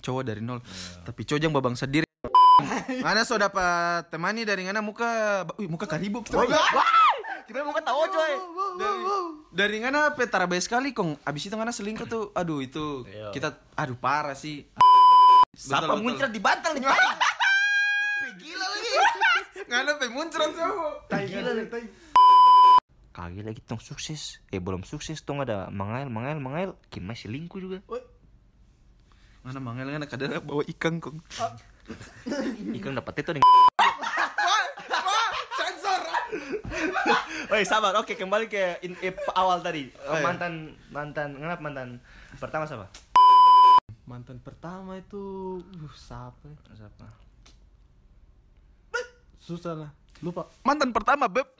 cowok 0.01 0.23
dari 0.23 0.41
nol. 0.41 0.61
Tapi 1.03 1.21
cowok 1.23 1.41
yang 1.41 1.53
babang 1.53 1.73
sendiri. 1.73 2.05
Mana 3.05 3.25
so 3.25 3.37
dapat 3.37 4.09
temani 4.09 4.45
dari 4.45 4.63
mana 4.63 4.81
muka 4.81 5.43
Wih, 5.57 5.67
muka 5.67 5.85
karibu 5.85 6.21
kita. 6.21 6.41
Kita 7.43 7.67
mau 7.67 7.75
kata 7.75 7.91
oh 7.91 8.07
coy 8.07 8.33
dari, 8.79 9.01
dari 9.51 9.79
mana 9.83 10.15
petara 10.15 10.47
baik 10.47 10.63
sekali 10.63 10.95
kong 10.95 11.19
abis 11.21 11.51
itu 11.51 11.57
mana 11.59 11.69
selingkuh 11.69 12.07
tuh 12.07 12.25
aduh 12.33 12.63
itu 12.63 13.03
Iya. 13.05 13.35
kita 13.35 13.49
aduh 13.75 13.99
parah 13.99 14.33
sih 14.33 14.65
Siapa 15.53 15.85
Betul, 15.85 15.93
betul. 15.93 16.05
muncrat 16.09 16.31
di 16.33 16.41
bantal 16.41 16.73
nih 16.73 16.83
gila 18.41 18.65
lagi. 18.65 18.91
Ngana 19.69 19.91
pe 20.01 20.07
muncrat 20.09 20.49
cowok 20.49 20.93
Tai 21.13 21.25
gila 21.29 21.51
nih, 21.53 21.67
tai. 21.69 21.85
Kagak 23.13 23.45
lagi 23.45 23.61
tong 23.61 23.77
sukses. 23.77 24.41
Eh 24.49 24.57
belum 24.57 24.81
sukses 24.81 25.21
tong 25.21 25.45
ada 25.45 25.69
mangail 25.69 26.09
mangail 26.09 26.41
mangail 26.41 26.71
Gimana 26.89 27.13
selingkuh 27.13 27.61
juga. 27.61 27.79
Ngana 29.45 29.61
mangel 29.61 29.93
ngana 29.93 30.09
kadang 30.09 30.41
bawa 30.41 30.65
ikan 30.73 31.05
kong. 31.05 31.21
Ikan 32.79 32.97
dapat 32.97 33.21
itu 33.21 33.31
nih 33.37 33.45
Woi 37.53 37.67
sabar, 37.69 37.93
oke 38.01 38.17
kembali 38.17 38.49
ke 38.49 38.81
in- 38.81 38.97
eh, 39.05 39.13
awal 39.37 39.61
tadi. 39.61 39.93
Oh, 40.09 40.17
mantan 40.25 40.73
mantan 40.89 41.37
kenapa 41.37 41.61
mantan 41.61 42.01
pertama 42.41 42.65
siapa? 42.65 42.89
Mantan 44.03 44.39
pertama 44.39 44.97
itu 44.97 45.23
uh, 45.63 45.95
siapa? 45.95 46.43
ya? 46.45 46.85
Siapa? 46.85 47.07
Susah 49.39 49.75
lah. 49.77 49.91
Lupa. 50.19 50.47
mantan 50.63 50.95
pertama 50.95 51.27
beb 51.27 51.51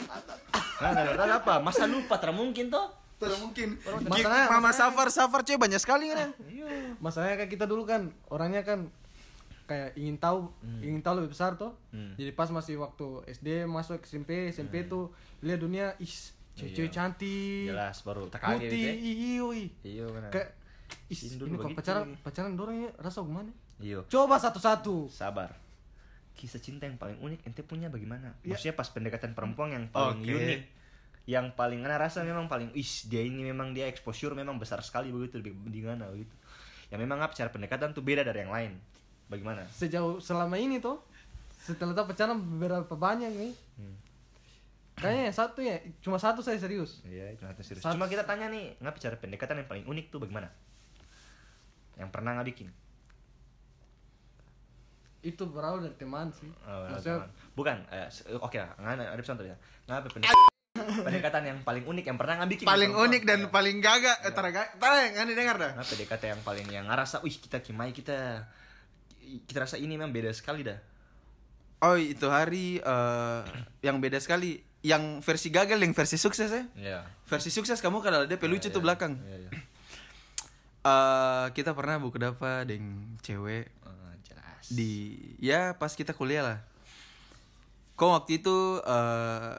Nah, 0.79 0.91
nah, 0.95 1.03
nah, 1.17 1.37
apa? 1.37 1.59
Masa 1.59 1.83
lupa? 1.85 2.15
Tidak 2.15 2.31
mungkin 2.31 2.71
toh? 2.71 2.87
tidak 3.19 3.39
mungkin 3.39 3.79
Masalahnya- 4.03 4.51
mama 4.51 4.71
safar 4.71 5.07
safar 5.09 5.41
cewek 5.41 5.59
banyak 5.61 5.79
sekali 5.79 6.11
kan 6.11 6.35
Masalahnya 6.99 7.39
kan 7.39 7.49
kita 7.49 7.65
dulu 7.65 7.83
kan 7.83 8.11
orangnya 8.27 8.63
kan 8.63 8.91
kayak 9.65 9.95
ingin 9.95 10.19
tahu 10.19 10.51
ingin 10.81 10.99
tahu 11.01 11.23
lebih 11.23 11.31
besar 11.31 11.55
tuh. 11.55 11.71
Hmm. 11.91 12.15
Jadi 12.15 12.35
pas 12.35 12.51
masih 12.51 12.79
waktu 12.79 13.07
SD 13.31 13.63
masuk 13.65 14.03
SMP 14.03 14.51
SMP 14.51 14.83
tuh 14.85 15.15
lihat 15.39 15.59
dunia 15.59 15.95
is 15.99 16.35
cewek-cewek 16.53 16.91
Iya. 16.91 16.97
cantik. 16.99 17.67
Jelas 17.71 17.97
baru 18.03 18.27
tak 18.27 18.43
kaget 18.43 18.59
Putih, 18.59 18.67
gitu 18.69 18.77
ya. 18.77 18.93
iyo. 18.99 19.47
Iya. 19.83 20.07
Kayak 20.29 20.49
is 21.13 21.37
ini 21.37 21.57
kok 21.57 21.77
pacaran 21.77 22.17
pacaran 22.21 22.53
dorongnya 22.57 22.91
rasa 22.99 23.21
gimana? 23.21 23.51
Iya. 23.83 24.07
Coba 24.09 24.39
satu-satu. 24.39 25.11
Sabar. 25.13 25.53
Kisah 26.33 26.59
cinta 26.59 26.89
yang 26.89 26.97
paling 26.97 27.21
unik 27.21 27.45
ente 27.45 27.61
punya 27.61 27.93
bagaimana? 27.93 28.33
Ya. 28.41 28.57
Maksudnya 28.57 28.75
pas 28.75 28.89
pendekatan 28.89 29.37
perempuan 29.37 29.73
yang 29.75 29.85
paling 29.93 30.25
Oke. 30.25 30.33
unik. 30.33 30.61
Yang 31.29 31.47
paling 31.55 31.81
ana 31.87 32.01
rasa 32.01 32.27
memang 32.27 32.51
paling 32.51 32.75
is 32.75 33.07
dia 33.07 33.23
ini 33.23 33.47
memang 33.47 33.71
dia 33.77 33.87
exposure 33.87 34.35
memang 34.35 34.59
besar 34.59 34.83
sekali 34.83 35.13
begitu 35.13 35.39
di, 35.39 35.53
di 35.71 35.81
mana 35.85 36.09
begitu. 36.11 36.35
Yang 36.91 37.01
memang 37.05 37.19
apa 37.23 37.33
cara 37.37 37.53
pendekatan 37.53 37.95
tuh 37.95 38.03
beda 38.03 38.25
dari 38.27 38.43
yang 38.43 38.51
lain. 38.51 38.73
Bagaimana? 39.31 39.65
Sejauh 39.71 40.19
selama 40.19 40.59
ini 40.59 40.83
tuh 40.83 40.99
setelah 41.63 41.95
tahu 41.95 42.11
pacaran 42.11 42.37
beberapa 42.37 42.95
banyak 42.99 43.31
nih. 43.31 43.53
Hmm. 43.79 43.97
Kayaknya 44.99 45.33
satu 45.33 45.59
ya 45.65 45.81
cuma 46.05 46.21
satu 46.21 46.45
saya 46.45 46.59
serius. 46.61 47.01
Iya, 47.07 47.33
itu 47.33 47.43
hati 47.49 47.65
serius. 47.65 47.81
Sat- 47.81 47.97
Cuma 47.97 48.07
kita 48.07 48.29
tanya 48.29 48.51
nih, 48.53 48.77
ngapa 48.83 48.99
cara 49.01 49.17
pendekatan 49.17 49.63
yang 49.63 49.69
paling 49.71 49.85
unik 49.89 50.13
tuh 50.13 50.21
bagaimana? 50.21 50.53
Yang 52.03 52.11
pernah 52.11 52.35
nggak 52.35 52.49
bikin? 52.49 52.69
Itu 55.23 55.47
berawal 55.47 55.79
dari 55.81 55.95
teman 55.95 56.35
sih. 56.35 56.51
Oh, 56.67 56.83
Maksudnya 56.89 57.23
teman. 57.23 57.31
Bukan, 57.55 57.77
eh, 57.89 58.09
se- 58.09 58.27
oke 58.29 58.59
lah, 58.59 58.75
nggak 58.75 58.93
ada 58.93 59.05
ada 59.09 59.23
contoh 59.23 59.45
ya. 59.45 59.55
Ngapa 59.87 60.09
pendekatan, 60.09 60.51
pendekatan 61.07 61.43
yang 61.47 61.59
paling 61.63 61.85
unik 61.87 62.05
yang 62.05 62.19
pernah 62.19 62.35
nggak 62.37 62.51
bikin? 62.51 62.67
paling 62.67 62.91
perempuan? 62.91 63.09
unik 63.09 63.23
dan 63.23 63.41
Iya. 63.41 63.49
paling 63.49 63.77
gaga 63.79 64.13
eh 64.21 64.33
tara 64.33 64.51
gaga 64.51 64.71
tara 64.75 64.99
ngana 65.09 65.33
dengar 65.33 65.57
dah 65.57 65.71
Nah, 65.73 65.85
PDKT 65.85 66.23
yang 66.29 66.43
paling 66.43 66.67
yang 66.69 66.85
ngerasa, 66.85 67.23
wih 67.23 67.31
kita 67.33 67.59
kimai 67.59 67.91
kita 67.91 68.51
kita 69.23 69.59
rasa 69.61 69.77
ini 69.77 69.95
memang 69.95 70.11
beda 70.11 70.29
sekali 70.31 70.61
dah. 70.61 70.77
oh 71.81 71.95
itu 71.95 72.27
hari 72.27 72.79
eh, 72.79 73.41
yang 73.81 73.99
beda 73.99 74.19
sekali 74.19 74.55
yang 74.81 75.19
versi 75.19 75.49
gagal 75.49 75.77
yang 75.77 75.91
versi 75.93 76.15
sukses 76.17 76.47
ya 76.47 76.63
Iya. 76.75 76.99
versi 77.25 77.49
sukses 77.49 77.79
kamu 77.79 77.99
kalau 78.01 78.23
dia 78.23 78.35
pelucu 78.35 78.67
tuh 78.69 78.79
belakang 78.79 79.15
Iya, 79.21 79.39
iya. 79.39 79.51
Eh, 80.83 81.47
kita 81.55 81.71
pernah 81.73 81.95
buku 81.97 82.19
dapat 82.19 82.67
dengan 82.67 83.15
cewek 83.19 83.71
Oh, 83.83 84.13
jelas. 84.21 84.67
di 84.67 85.15
ya 85.39 85.73
pas 85.73 85.91
kita 85.91 86.11
kuliah 86.11 86.43
lah 86.43 86.59
kok 87.93 88.11
waktu 88.11 88.43
itu 88.43 88.57
eh 88.81 89.55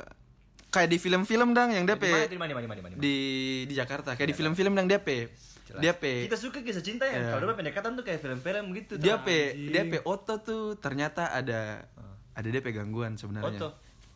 kayak 0.68 0.90
di 0.90 0.98
film-film 0.98 1.54
dang 1.54 1.72
yang 1.72 1.86
DP 1.86 2.04
mana, 2.04 2.26
di 2.26 2.36
mana, 2.36 2.50
di 2.50 2.56
mana, 2.56 2.60
di 2.60 2.68
mana, 2.68 2.76
di 2.76 2.84
mana? 2.84 2.94
di 2.98 3.16
di 3.64 3.74
Jakarta 3.74 4.14
kayak 4.14 4.26
di 4.26 4.36
film-film 4.36 4.74
dang 4.74 4.84
DP 4.84 5.32
Jelas. 5.64 5.80
DP 5.80 6.28
Kita 6.28 6.36
suka 6.36 6.60
kisah 6.60 6.84
cinta 6.84 7.08
ya. 7.08 7.16
Iya. 7.16 7.28
Kalau 7.32 7.48
dulu 7.48 7.56
pendekatan 7.56 7.96
tuh 7.96 8.04
kayak 8.04 8.20
film-film 8.20 8.76
gitu. 8.76 9.00
dia 9.00 9.16
dah. 9.16 9.24
P 9.24 9.30
DP 9.72 10.04
Oto 10.04 10.44
tuh 10.44 10.76
ternyata 10.76 11.32
ada 11.32 11.88
ada 12.36 12.48
DP 12.52 12.76
gangguan 12.76 13.16
sebenarnya 13.16 13.64
Oto? 13.64 13.70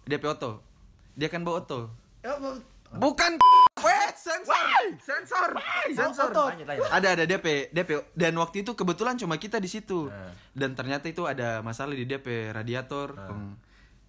DP 0.03 0.23
Oto 0.27 0.59
dia 1.13 1.31
kan 1.31 1.47
bawa 1.47 1.63
Oto 1.63 1.87
ya, 2.19 2.35
bu- 2.35 2.59
bukan 4.27 4.39
wes 4.43 4.99
sensor, 4.99 5.49
sensor, 5.95 6.13
sensor. 6.27 6.51
Lanjut, 6.51 6.67
lanjut. 6.67 6.89
Ada 6.91 7.07
ada 7.15 7.23
DP, 7.23 7.47
DP. 7.71 7.89
Dan 8.11 8.33
waktu 8.35 8.67
itu 8.67 8.71
kebetulan 8.75 9.15
cuma 9.15 9.39
kita 9.39 9.57
di 9.63 9.69
situ. 9.71 10.11
Nah. 10.11 10.35
Dan 10.51 10.75
ternyata 10.75 11.07
itu 11.07 11.23
ada 11.23 11.63
masalah 11.63 11.95
di 11.95 12.03
DP 12.03 12.51
radiator. 12.51 13.15
Kong 13.15 13.67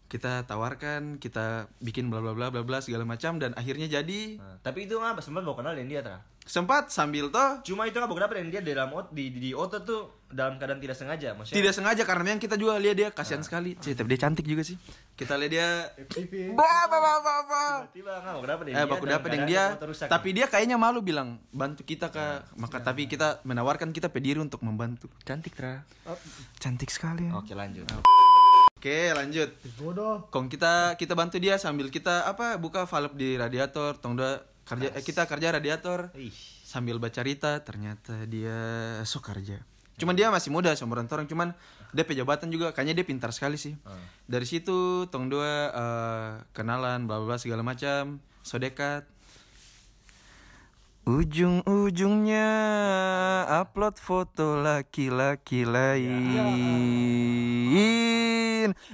Kita 0.08 0.40
tawarkan, 0.42 1.20
kita 1.20 1.68
bikin 1.78 2.08
bla 2.08 2.18
bla 2.18 2.32
bla 2.32 2.48
bla 2.48 2.64
bla 2.64 2.80
segala 2.80 3.04
macam 3.04 3.36
dan 3.36 3.52
akhirnya 3.52 3.86
jadi 3.86 4.40
Nah, 4.40 4.56
tapi 4.58 4.88
itu 4.88 4.96
nggak 4.96 5.20
sempat 5.20 5.44
mau 5.44 5.52
kenal 5.52 5.76
dengan 5.76 5.88
dia 5.88 6.00
tra. 6.00 6.18
sempat 6.48 6.88
sambil 6.88 7.28
toh 7.28 7.60
Cuma 7.60 7.84
itu 7.84 7.92
nggak 7.94 8.08
dapat 8.08 8.40
dengan 8.40 8.50
dia 8.50 8.62
di 8.64 8.72
dalam 8.72 8.88
ot 8.90 9.12
di, 9.12 9.28
di, 9.28 9.38
di 9.38 9.50
otot 9.52 9.84
tuh 9.84 10.02
dalam 10.28 10.56
keadaan 10.56 10.80
tidak 10.80 10.96
sengaja. 10.96 11.36
Maksudnya 11.36 11.56
tidak 11.56 11.72
sengaja 11.72 12.02
karena 12.04 12.22
memang 12.24 12.40
kita 12.40 12.56
juga 12.56 12.76
lihat 12.76 12.96
dia 12.96 13.08
kasihan 13.12 13.44
sekali. 13.44 13.76
Cih, 13.80 13.92
tapi 13.92 14.12
dia 14.12 14.20
cantik 14.20 14.44
juga 14.44 14.64
sih. 14.64 14.76
Kita 15.12 15.36
lihat 15.36 15.52
dia. 15.52 15.68
Ba 16.56 16.88
ba 16.88 16.98
ba 17.00 17.12
ba 17.20 17.34
ba. 17.44 17.64
tiba 17.92 18.16
nggak 18.16 18.32
mau 18.32 18.44
dengan 18.64 18.80
Eh, 18.80 18.86
baku 18.88 19.04
dapat 19.04 19.28
dengan 19.28 19.48
dia, 19.48 19.64
tapi 20.08 20.32
dia 20.32 20.48
kayaknya 20.48 20.80
malu 20.80 21.04
bilang 21.04 21.36
bantu 21.52 21.84
kita 21.84 22.08
kak. 22.08 22.56
Maka 22.56 22.80
tapi 22.80 23.08
kita 23.08 23.44
menawarkan 23.44 23.92
kita 23.92 24.08
pediri 24.08 24.40
untuk 24.40 24.64
membantu. 24.64 25.08
cantik 25.28 25.52
tra. 25.52 25.84
Cantik 26.60 26.88
sekali. 26.88 27.28
Oke 27.32 27.52
lanjut. 27.52 27.88
Oke 28.78 29.10
lanjut. 29.10 29.50
Bodoh. 29.74 30.30
Kong 30.30 30.46
kita 30.46 30.94
kita 30.94 31.18
bantu 31.18 31.42
dia 31.42 31.58
sambil 31.58 31.90
kita 31.90 32.30
apa 32.30 32.54
buka 32.62 32.86
valve 32.86 33.18
di 33.18 33.34
radiator. 33.34 33.98
Tong 33.98 34.14
dua 34.14 34.38
kerja 34.62 34.94
eh, 34.94 35.02
kita 35.02 35.26
kerja 35.26 35.50
radiator 35.50 36.14
Ih. 36.14 36.30
sambil 36.62 37.02
baca 37.02 37.18
cerita. 37.18 37.58
Ternyata 37.58 38.22
dia 38.30 38.54
sok 39.02 39.34
kerja. 39.34 39.58
Cuman 39.98 40.14
dia 40.14 40.30
masih 40.30 40.54
muda 40.54 40.70
seumuran 40.78 41.10
orang 41.10 41.26
cuman 41.26 41.58
dia 41.90 42.06
pejabatan 42.06 42.54
juga 42.54 42.70
kayaknya 42.70 43.02
dia 43.02 43.06
pintar 43.10 43.34
sekali 43.34 43.58
sih. 43.58 43.74
Dari 44.30 44.46
situ 44.46 45.10
tong 45.10 45.26
dua 45.26 45.74
eh, 45.74 46.30
kenalan 46.54 47.10
bla 47.10 47.18
bla 47.18 47.34
bla 47.34 47.36
segala 47.42 47.66
macam. 47.66 48.22
So 48.46 48.62
dekat. 48.62 49.17
Ujung-ujungnya 51.08 52.52
upload 53.48 53.96
foto 53.96 54.60
laki-laki 54.60 55.64
lain. 55.64 56.20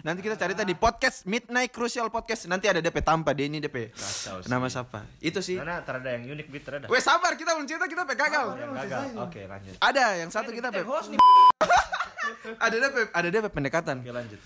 Nanti 0.06 0.22
kita 0.22 0.38
cari 0.38 0.54
tadi 0.54 0.78
podcast 0.78 1.26
Midnight 1.26 1.74
Crucial 1.74 2.06
Podcast. 2.14 2.46
Nanti 2.46 2.70
ada 2.70 2.78
DP 2.78 3.02
tanpa 3.02 3.34
Denny 3.34 3.58
DP. 3.58 3.90
Kacau 3.90 4.38
sih. 4.38 4.46
Nama 4.46 4.62
siapa? 4.70 5.02
Itu 5.18 5.42
sih. 5.42 5.58
Karena 5.58 5.82
terada 5.82 6.06
yang 6.14 6.38
unik 6.38 6.46
bit 6.54 6.62
terada. 6.62 6.86
Weh 6.86 7.02
sabar 7.02 7.34
kita 7.34 7.50
belum 7.50 7.66
cerita 7.66 7.90
kita 7.90 8.06
pe 8.06 8.14
gagal. 8.14 8.62
Yang 8.62 8.78
gagal. 8.86 9.18
Oke 9.18 9.50
lanjut. 9.50 9.74
Ada 9.82 10.14
yang 10.22 10.30
satu 10.30 10.54
kita 10.54 10.70
pe. 10.70 10.86
host 10.86 11.10
nih. 11.10 11.18
Ada 12.62 12.76
DP 12.78 13.10
ada 13.10 13.26
DP 13.26 13.50
pendekatan. 13.50 14.06
Oke 14.06 14.14
lanjut. 14.14 14.38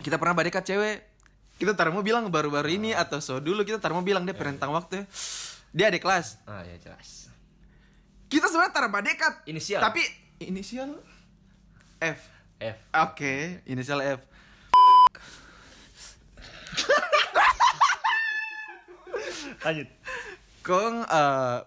Kita 0.00 0.16
pernah 0.16 0.32
berdekat 0.32 0.64
cewek. 0.64 1.04
Kita 1.60 1.76
tar 1.76 1.92
mau 1.92 2.00
bilang 2.00 2.32
baru-baru 2.32 2.72
ini 2.72 2.96
atau 2.96 3.20
so 3.20 3.36
dulu 3.36 3.68
kita 3.68 3.76
tar 3.76 3.92
mau 3.92 4.00
bilang 4.00 4.24
dia 4.24 4.32
perentang 4.32 4.72
waktu. 4.72 5.04
Dia 5.70 5.86
ada 5.90 5.98
kelas. 6.02 6.42
Ah 6.46 6.66
ya 6.66 6.74
jelas. 6.78 7.30
Kita 8.26 8.46
sebenarnya 8.46 8.74
tar 8.74 8.86
berdekat. 8.90 9.34
Inisial. 9.46 9.82
Tapi 9.82 10.02
inisial 10.42 10.98
F. 11.98 12.20
F. 12.58 12.78
Oke, 13.06 13.62
inisial 13.66 14.02
F. 14.02 14.20
Lanjut. 19.60 19.88
Kong 20.60 20.94
eh 21.04 21.58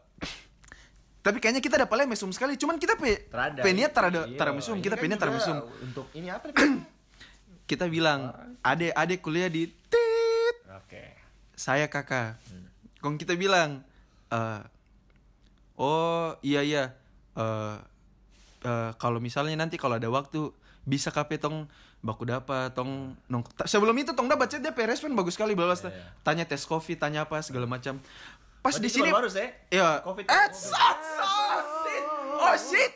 tapi 1.23 1.39
kayaknya 1.39 1.63
kita 1.63 1.79
dapat 1.79 2.03
mesum 2.03 2.35
sekali. 2.35 2.59
Cuman 2.59 2.75
kita 2.75 2.99
pe 2.99 3.31
Terada. 3.31 3.63
pe 3.63 3.71
niat 3.71 3.95
tar 3.95 4.11
ada 4.11 4.27
Iya, 4.27 4.51
mesum, 4.51 4.75
ini 4.75 4.83
kita 4.83 4.99
kan 4.99 5.01
pe 5.01 5.07
niat 5.07 5.19
tar 5.23 5.31
juga 5.31 5.39
mesum. 5.39 5.55
Untuk 5.79 6.05
ini 6.11 6.27
apa 6.27 6.51
nih? 6.51 6.55
Kita 7.63 7.87
bilang, 7.87 8.27
"Ade, 8.59 8.91
ade 8.91 9.23
kuliah 9.23 9.47
di 9.47 9.71
tit." 9.87 10.55
Oke. 10.67 11.15
Saya 11.55 11.87
kakak. 11.87 12.35
Kong 12.99 13.15
kita 13.15 13.39
bilang, 13.39 13.87
eh 14.33 14.61
"Oh, 15.77 16.33
iya 16.41 16.61
iya. 16.61 16.83
Eh 17.33 17.77
eh, 18.63 18.91
kalau 18.97 19.19
misalnya 19.19 19.53
nanti 19.59 19.75
kalau 19.77 19.99
ada 19.99 20.07
waktu 20.07 20.49
bisa 20.83 21.11
kape 21.11 21.39
tong 21.39 21.67
baku 22.03 22.27
dapat 22.27 22.75
tong 22.75 23.15
nong 23.31 23.43
sebelum 23.63 23.95
itu 23.95 24.11
tong 24.11 24.27
dapat 24.27 24.51
dia 24.51 24.75
pe 24.75 24.83
respon 24.83 25.15
bagus 25.15 25.39
sekali 25.39 25.55
balas 25.55 25.79
Iya, 25.79 25.91
iya. 25.95 26.03
tanya 26.19 26.43
tes 26.43 26.67
covid 26.67 26.99
tanya 26.99 27.23
apa 27.23 27.39
segala 27.39 27.63
macam 27.63 27.95
pas 28.59 28.75
Berarti 28.75 28.83
di 28.83 28.89
sini 28.91 29.07
baru-baru, 29.07 29.29
Seh? 29.31 29.47
iya 29.71 30.03
Covid. 30.03 30.27
sat, 30.51 30.99
shit. 31.83 32.03
oh 32.35 32.55
shit 32.59 32.93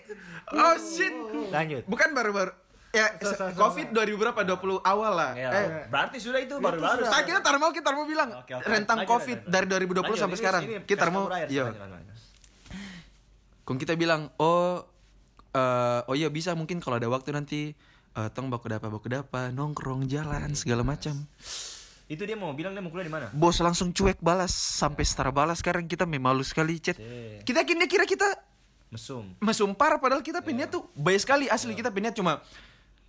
oh 0.51 0.75
shit 0.75 1.15
Lanjut. 1.51 1.83
bukan 1.87 2.11
baru-baru 2.11 2.51
ya 2.89 3.07
So, 3.17 3.29
so, 3.29 3.43
so. 3.45 3.57
covid 3.57 3.87
2000 3.89 4.15
berapa 4.17 4.41
20 4.41 4.79
awal 4.81 5.11
lah 5.13 5.31
Ya, 5.33 5.49
eh 5.51 5.67
berarti 5.85 6.17
sudah 6.17 6.39
itu 6.39 6.55
baru-baru. 6.55 7.03
saya 7.03 7.23
kita 7.23 7.39
tar 7.39 7.55
mau 7.55 7.69
kita 7.69 7.89
mau 7.89 8.03
bilang 8.03 8.29
Oke, 8.37 8.53
oke. 8.53 8.65
rentang 8.65 9.01
Lanjut, 9.01 9.11
covid 9.13 9.37
lanjut, 9.39 9.51
dari 9.51 9.65
lanjut. 9.65 9.87
2020 9.87 10.01
Lanjut, 10.01 10.17
sampai 10.17 10.29
ini- 10.29 10.39
sekarang 10.39 10.61
ini 10.63 10.75
kita 10.83 11.05
mau 11.07 11.23
iya. 11.47 11.63
Kung 13.63 13.75
kita 13.75 13.93
bilang, 13.93 14.31
oh, 14.37 14.79
eh, 15.49 16.01
oh 16.01 16.15
iya 16.15 16.29
bisa 16.29 16.53
mungkin 16.53 16.79
kalau 16.79 16.95
ada 16.95 17.05
waktu 17.05 17.29
nanti 17.29 17.75
eh, 18.13 18.29
tong 18.31 18.47
baku 18.47 18.67
dapa 18.67 18.87
baku 18.87 19.07
dapa 19.07 19.51
nongkrong 19.51 20.07
jalan 20.07 20.51
segala 20.53 20.81
macam. 20.81 21.19
Itu 22.07 22.23
dia 22.23 22.33
mau 22.33 22.55
bilang 22.55 22.71
dia 22.71 22.79
mau 22.79 22.87
kuliah 22.87 23.03
di 23.03 23.11
mana? 23.11 23.27
Bos 23.29 23.59
langsung 23.59 23.91
cuek 23.91 24.17
balas 24.17 24.55
sampai 24.55 25.03
setara 25.03 25.27
balas 25.29 25.59
sekarang 25.59 25.83
kita 25.83 26.07
memalu 26.07 26.39
sekali 26.41 26.79
chat. 26.79 26.95
Cek. 26.95 27.43
Kita 27.43 27.61
kira 27.61 27.83
kira 27.85 28.05
kita 28.05 28.27
Mesum. 28.87 29.35
mesum 29.37 29.75
parah 29.75 29.99
padahal 29.99 30.23
kita 30.23 30.39
Iya. 30.39 30.47
pengen 30.47 30.67
tuh 30.71 30.87
baik 30.95 31.19
sekali 31.19 31.45
asli 31.45 31.75
kita 31.75 31.91
pengen 31.91 32.15
cuma 32.15 32.39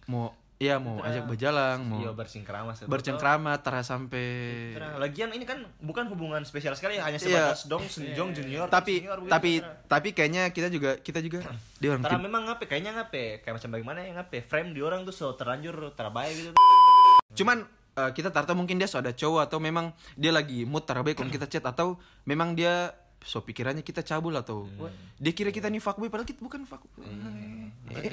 mau 0.09 0.33
iya 0.59 0.75
mau 0.77 0.99
ajak 0.99 1.23
berjalan 1.25 1.79
mau 1.79 2.01
Iya 2.01 2.11
bersingkrama. 2.11 2.75
bercengkrama 2.83 3.53
tara 3.59 3.79
sampai 3.81 4.27
Terang. 4.75 4.99
Lagian 4.99 5.31
ini 5.31 5.45
kan 5.45 5.63
bukan 5.79 6.09
hubungan 6.09 6.43
spesial 6.43 6.75
sekali 6.75 6.97
hanya 6.97 7.15
Iya. 7.15 7.55
sebatas 7.55 7.61
dong 7.65 7.87
senjong 7.87 8.35
junior. 8.35 8.67
tapi 8.67 8.99
senior, 8.99 9.21
begitu, 9.21 9.31
tapi 9.31 9.51
tapi 9.87 10.09
kayaknya 10.11 10.51
kita 10.51 10.67
juga 10.67 10.99
kita 10.99 11.21
juga 11.21 11.47
dia 11.79 11.93
orang 11.93 12.03
tim- 12.03 12.25
memang 12.25 12.43
ngape 12.45 12.65
kayaknya 12.67 12.91
ngape 12.93 13.25
kayak 13.41 13.55
macam 13.55 13.71
bagaimana 13.71 13.99
ya 14.01 14.11
ngape 14.17 14.39
frame 14.43 14.73
di 14.73 14.81
orang 14.81 15.05
tuh 15.05 15.15
so 15.15 15.31
terlanjur 15.33 15.77
terbaik 15.93 16.35
gitu. 16.35 16.51
Cuman 17.37 17.63
eh, 17.95 18.11
kita 18.11 18.29
tarta 18.29 18.51
mungkin 18.53 18.77
dia 18.77 18.87
so 18.87 18.97
ada 18.97 19.13
cowok 19.13 19.47
atau 19.47 19.59
memang 19.59 19.87
dia 20.15 20.33
lagi 20.33 20.65
mood 20.65 20.83
tarabai 20.83 21.13
kalau 21.13 21.29
kita 21.29 21.47
chat 21.47 21.63
atau 21.63 21.95
memang 22.25 22.53
dia 22.53 22.91
so 23.25 23.43
pikirannya 23.43 23.83
kita 23.83 24.07
cabul 24.07 24.35
atau 24.39 24.71
dia 25.19 25.33
kira 25.35 25.51
kita 25.51 25.67
nih 25.67 25.83
fuckboy 25.83 26.09
padahal 26.09 26.29
kita 26.29 26.41
bukan 26.41 26.63
fuckboy. 26.65 27.07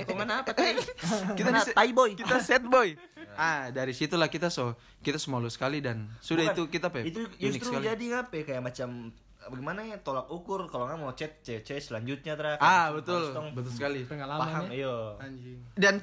Kok 0.06 0.18
mana 0.18 0.41
apa 0.41 0.52
tadi? 0.56 0.82
kita 1.39 1.50
Mana 1.52 1.62
nih 1.62 1.76
tai 1.76 1.91
boy. 1.94 2.12
Kita 2.18 2.36
set 2.41 2.63
boy. 2.65 2.98
ah, 3.41 3.70
dari 3.70 3.91
situlah 3.91 4.32
kita 4.32 4.48
so 4.48 4.74
kita 5.04 5.20
semalu 5.20 5.52
sekali 5.52 5.84
dan 5.84 6.08
sudah 6.24 6.52
Bukan, 6.52 6.56
itu 6.56 6.63
kita 6.72 6.88
pe 6.89 7.00
Itu 7.06 7.22
justru 7.38 7.76
sekali. 7.76 7.86
jadi 7.91 8.04
ngape 8.15 8.39
kayak 8.48 8.63
macam 8.63 9.12
bagaimana 9.46 9.86
ya 9.86 9.98
tolak 10.02 10.26
ukur 10.34 10.65
kalau 10.74 10.89
nggak 10.89 11.00
mau 11.00 11.13
chat 11.13 11.44
cewek 11.46 11.78
selanjutnya 11.78 12.34
Tra. 12.34 12.58
Ah, 12.58 12.89
betul. 12.96 13.36
Betul 13.54 13.72
sekali. 13.76 14.02
Pengalaman 14.08 14.41
Paham, 14.41 14.65
ya. 14.72 14.74
iya. 14.74 14.96
Anjing. 15.22 15.60
Dan 15.78 15.96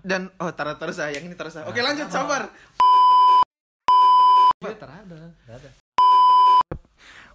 dan 0.00 0.22
oh 0.40 0.50
tara 0.54 0.78
terus 0.80 0.96
ah, 1.02 1.12
yang 1.12 1.26
ini 1.26 1.36
terus 1.36 1.58
ah. 1.60 1.68
Oke, 1.68 1.80
lanjut 1.84 2.08
sabar. 2.08 2.48
Dia 4.58 4.74
terada. 4.74 5.18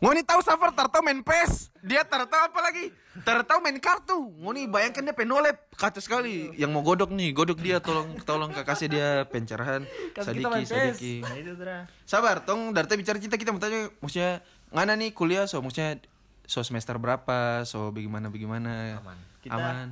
Ngoni 0.03 0.19
tahu 0.27 0.43
Safar 0.43 0.75
tar 0.75 0.91
tahu 0.91 0.99
main 0.99 1.23
PES, 1.23 1.71
dia 1.79 2.03
tar 2.03 2.27
tahu 2.27 2.51
apa 2.51 2.59
lagi? 2.59 2.91
Tar 3.23 3.39
tahu 3.47 3.63
main 3.63 3.79
kartu. 3.79 4.35
Ngoni 4.35 4.67
bayangkan 4.67 4.99
dia 4.99 5.15
penolep 5.15 5.55
kacau 5.79 6.03
sekali. 6.03 6.51
Yang 6.59 6.71
mau 6.75 6.83
godok 6.83 7.15
nih, 7.15 7.31
godok 7.31 7.63
dia 7.63 7.79
tolong 7.79 8.19
tolong 8.27 8.51
kasih 8.51 8.91
dia 8.91 9.23
pencerahan. 9.31 9.87
Sadiki, 10.19 10.67
sadiki. 10.67 11.13
Nah. 11.23 11.87
Sabar, 12.03 12.43
tong 12.43 12.75
dari 12.75 12.99
bicara 12.99 13.15
cinta 13.15 13.39
kita 13.39 13.55
mau 13.55 13.63
tanya 13.63 13.87
maksudnya 14.03 14.43
ngana 14.75 14.99
nih 14.99 15.15
kuliah 15.15 15.47
so 15.47 15.63
maksudnya 15.63 16.03
so 16.43 16.59
semester 16.67 16.99
berapa, 16.99 17.63
so 17.63 17.95
bagaimana 17.95 18.27
bagaimana. 18.27 18.99
Aman. 18.99 19.17
Kita- 19.39 19.55
Aman. 19.55 19.87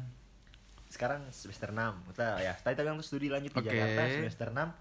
sekarang 0.91 1.23
semester 1.31 1.71
6 1.71 2.03
kita 2.11 2.35
ya 2.43 2.51
tadi 2.59 2.75
kita 2.75 2.91
tuh 2.91 2.99
studi 2.99 3.31
lanjut 3.31 3.55
di 3.55 3.63
Oke. 3.63 3.71
Jakarta 3.71 4.01
semester 4.11 4.47
6 4.51 4.75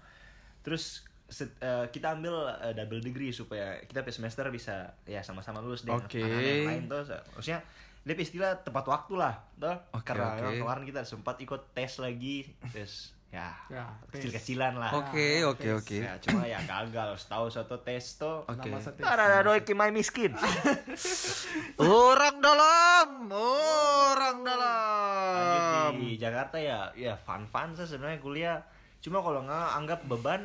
terus 0.59 0.83
set- 1.31 1.55
eh, 1.57 1.87
kita 1.87 2.11
ambil 2.11 2.35
eh, 2.59 2.75
double 2.75 2.99
degree 2.99 3.31
supaya 3.31 3.79
kita 3.81 4.03
per 4.03 4.11
semester 4.11 4.45
bisa 4.47 4.75
ya 5.03 5.23
sama-sama 5.23 5.57
lulus 5.57 5.81
dengan 5.81 6.03
Oke. 6.03 6.19
anak-anak 6.19 6.43
yang 6.45 6.67
lain 6.67 6.83
tuh 6.85 7.01
maksudnya 7.31 7.59
dia 8.01 8.15
istilah 8.17 8.51
tepat 8.57 8.85
waktu 8.85 9.13
lah 9.15 9.39
tuh 9.55 9.77
Oke, 9.91 10.03
karena 10.03 10.25
oke. 10.27 10.37
memang 10.37 10.53
kemarin 10.59 10.83
kita 10.85 11.01
sempat 11.01 11.37
ikut 11.37 11.71
tes 11.71 11.97
lagi 11.97 12.49
terus 12.67 13.13
ya, 13.29 13.47
Ya, 13.69 13.87
kecil-kecilan 14.09 14.75
lah 14.75 14.91
Oke, 14.99 15.39
Ah, 15.39 15.47
oke, 15.47 15.67
oke. 15.77 15.97
ya 15.99 16.19
cuma 16.19 16.43
ya 16.43 16.59
gagal 16.61 17.15
setahu 17.15 17.47
satu 17.47 17.79
tes 17.79 18.03
tuh 18.17 18.43
Oke. 18.43 18.67
Nama 18.67 18.77
satu. 18.77 18.99
Ada 18.99 19.39
doi 19.39 19.61
kimai 19.61 19.87
miskin. 19.89 20.35
Orang 21.79 22.37
dalam, 22.39 23.31
orang 23.31 24.37
Lanjut 24.41 24.51
dalam. 24.51 25.91
di 25.95 26.09
Jakarta 26.15 26.57
ya 26.57 26.91
ya 26.93 27.15
fun 27.15 27.45
fun 27.45 27.71
sih 27.71 27.85
sebenarnya 27.85 28.19
kuliah 28.19 28.57
cuma 28.99 29.17
kalau 29.19 29.41
nggak 29.41 29.67
anggap 29.75 29.99
beban 30.05 30.41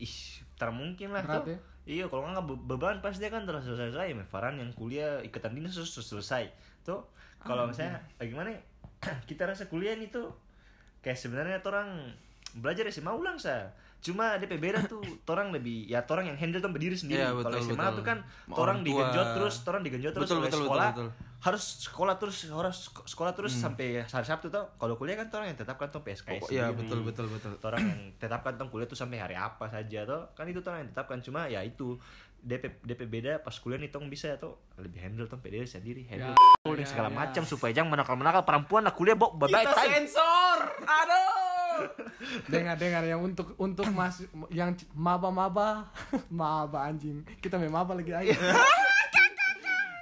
ih 0.00 0.16
termungkin 0.56 1.12
lah 1.12 1.22
Berat 1.22 1.36
tuh 1.38 1.52
ya? 1.52 1.58
iya 1.86 2.04
kalau 2.06 2.24
nggak 2.26 2.44
be- 2.44 2.64
beban 2.66 2.96
pasti 2.98 3.20
dia 3.20 3.28
kan 3.28 3.44
telah 3.44 3.60
selesai 3.60 3.92
selesai 3.92 4.06
ya 4.10 4.24
Farhan 4.24 4.56
yang 4.56 4.70
kuliah 4.72 5.20
ikatan 5.20 5.52
dinas 5.52 5.72
sus- 5.72 5.92
selesai 6.00 6.48
tuh 6.80 7.04
kalau 7.38 7.64
Ah, 7.64 7.68
misalnya 7.68 7.96
iya. 7.96 8.16
bagaimana 8.18 8.48
ya, 8.50 8.60
kita 9.28 9.44
rasa 9.44 9.64
kuliah 9.66 9.92
ini 9.92 10.08
tuh 10.08 10.28
kayak 11.00 11.16
sebenarnya 11.16 11.60
orang 11.62 12.12
belajar 12.52 12.84
SMA 12.88 13.08
ulang 13.10 13.36
sa 13.36 13.72
cuma 14.00 14.36
DP 14.36 14.56
beda 14.56 14.84
tuh 14.86 15.00
orang 15.32 15.52
lebih 15.52 15.84
ya 15.86 16.00
orang 16.02 16.26
yang 16.26 16.36
handle 16.36 16.58
tuh 16.58 16.68
berdiri 16.68 16.96
sendiri 16.96 17.20
Iya, 17.20 17.32
kalau 17.32 17.56
SMA 17.58 17.76
betul. 17.78 17.96
tuh 17.96 18.04
kan 18.04 18.18
orang 18.50 18.78
digenjot 18.80 19.28
terus 19.34 19.54
orang 19.64 19.82
digenjot 19.82 20.12
terus 20.12 20.24
Betul, 20.26 20.38
oleh 20.38 20.48
betul, 20.48 20.60
sekolah 20.64 20.88
betul, 20.90 21.08
betul. 21.08 21.28
Harus 21.40 21.64
sekolah 21.80 22.14
terus 22.14 22.44
harus 22.46 22.76
sek- 22.84 23.06
sekolah 23.06 23.32
terus 23.32 23.52
sampai 23.54 24.02
hari 24.02 24.26
Sabtu 24.26 24.46
tuh 24.46 24.68
kalau 24.76 24.94
kuliah 24.94 25.16
kan 25.16 25.32
orang 25.32 25.48
yang 25.48 25.58
tetapkan 25.58 25.88
tuh 25.88 26.00
PSKS 26.00 26.36
Oh, 26.38 26.48
iya, 26.48 26.68
sendiri. 26.68 26.78
betul, 26.78 26.98
betul, 27.02 27.26
betul. 27.26 27.52
orang 27.64 27.80
yang 27.82 28.00
tetapkan 28.14 28.52
tuh 28.54 28.68
kuliah 28.68 28.84
tuh 28.84 28.94
sampai 28.94 29.16
hari 29.18 29.34
apa 29.34 29.64
saja 29.66 30.04
tuh 30.04 30.28
kan 30.30 30.44
itu 30.44 30.60
orang 30.60 30.84
yang 30.84 30.90
tetapkan 30.90 31.18
cuma 31.18 31.44
ya 31.46 31.60
itu 31.60 31.96
DP 32.38 32.80
DP 32.82 33.00
beda 33.06 33.32
pas 33.38 33.52
kuliah 33.54 33.76
nih 33.76 33.88
tong 33.88 34.06
bisa 34.06 34.36
tuh 34.36 34.52
lebih 34.76 34.96
handle 34.98 35.24
tuh 35.24 35.36
PD 35.36 35.60
sendiri 35.62 36.04
handle 36.04 36.36
Ya, 36.60 36.72
ya, 36.74 36.84
segala 36.84 37.08
ya. 37.08 37.16
macam 37.18 37.42
supaya 37.42 37.68
jangan 37.70 37.88
menakal 37.90 38.14
menakal 38.14 38.42
perempuan 38.42 38.82
lah 38.82 38.92
kuliah 38.92 39.12
bok. 39.14 39.32
Bye 39.34 39.48
bye 39.50 39.64
sensor. 39.90 40.58
Aduh. 40.78 41.88
Dengar 42.46 42.76
dengar 42.76 43.00
yang 43.02 43.20
untuk 43.22 43.56
untuk 43.56 43.88
mas 43.88 44.20
yang 44.48 44.72
maba 44.92 45.28
maba 45.30 45.88
maba 46.30 46.84
anjing. 46.86 47.24
Kita 47.38 47.56
main 47.56 47.68
maba 47.68 47.92
lagi 47.92 48.12
aja 48.12 48.32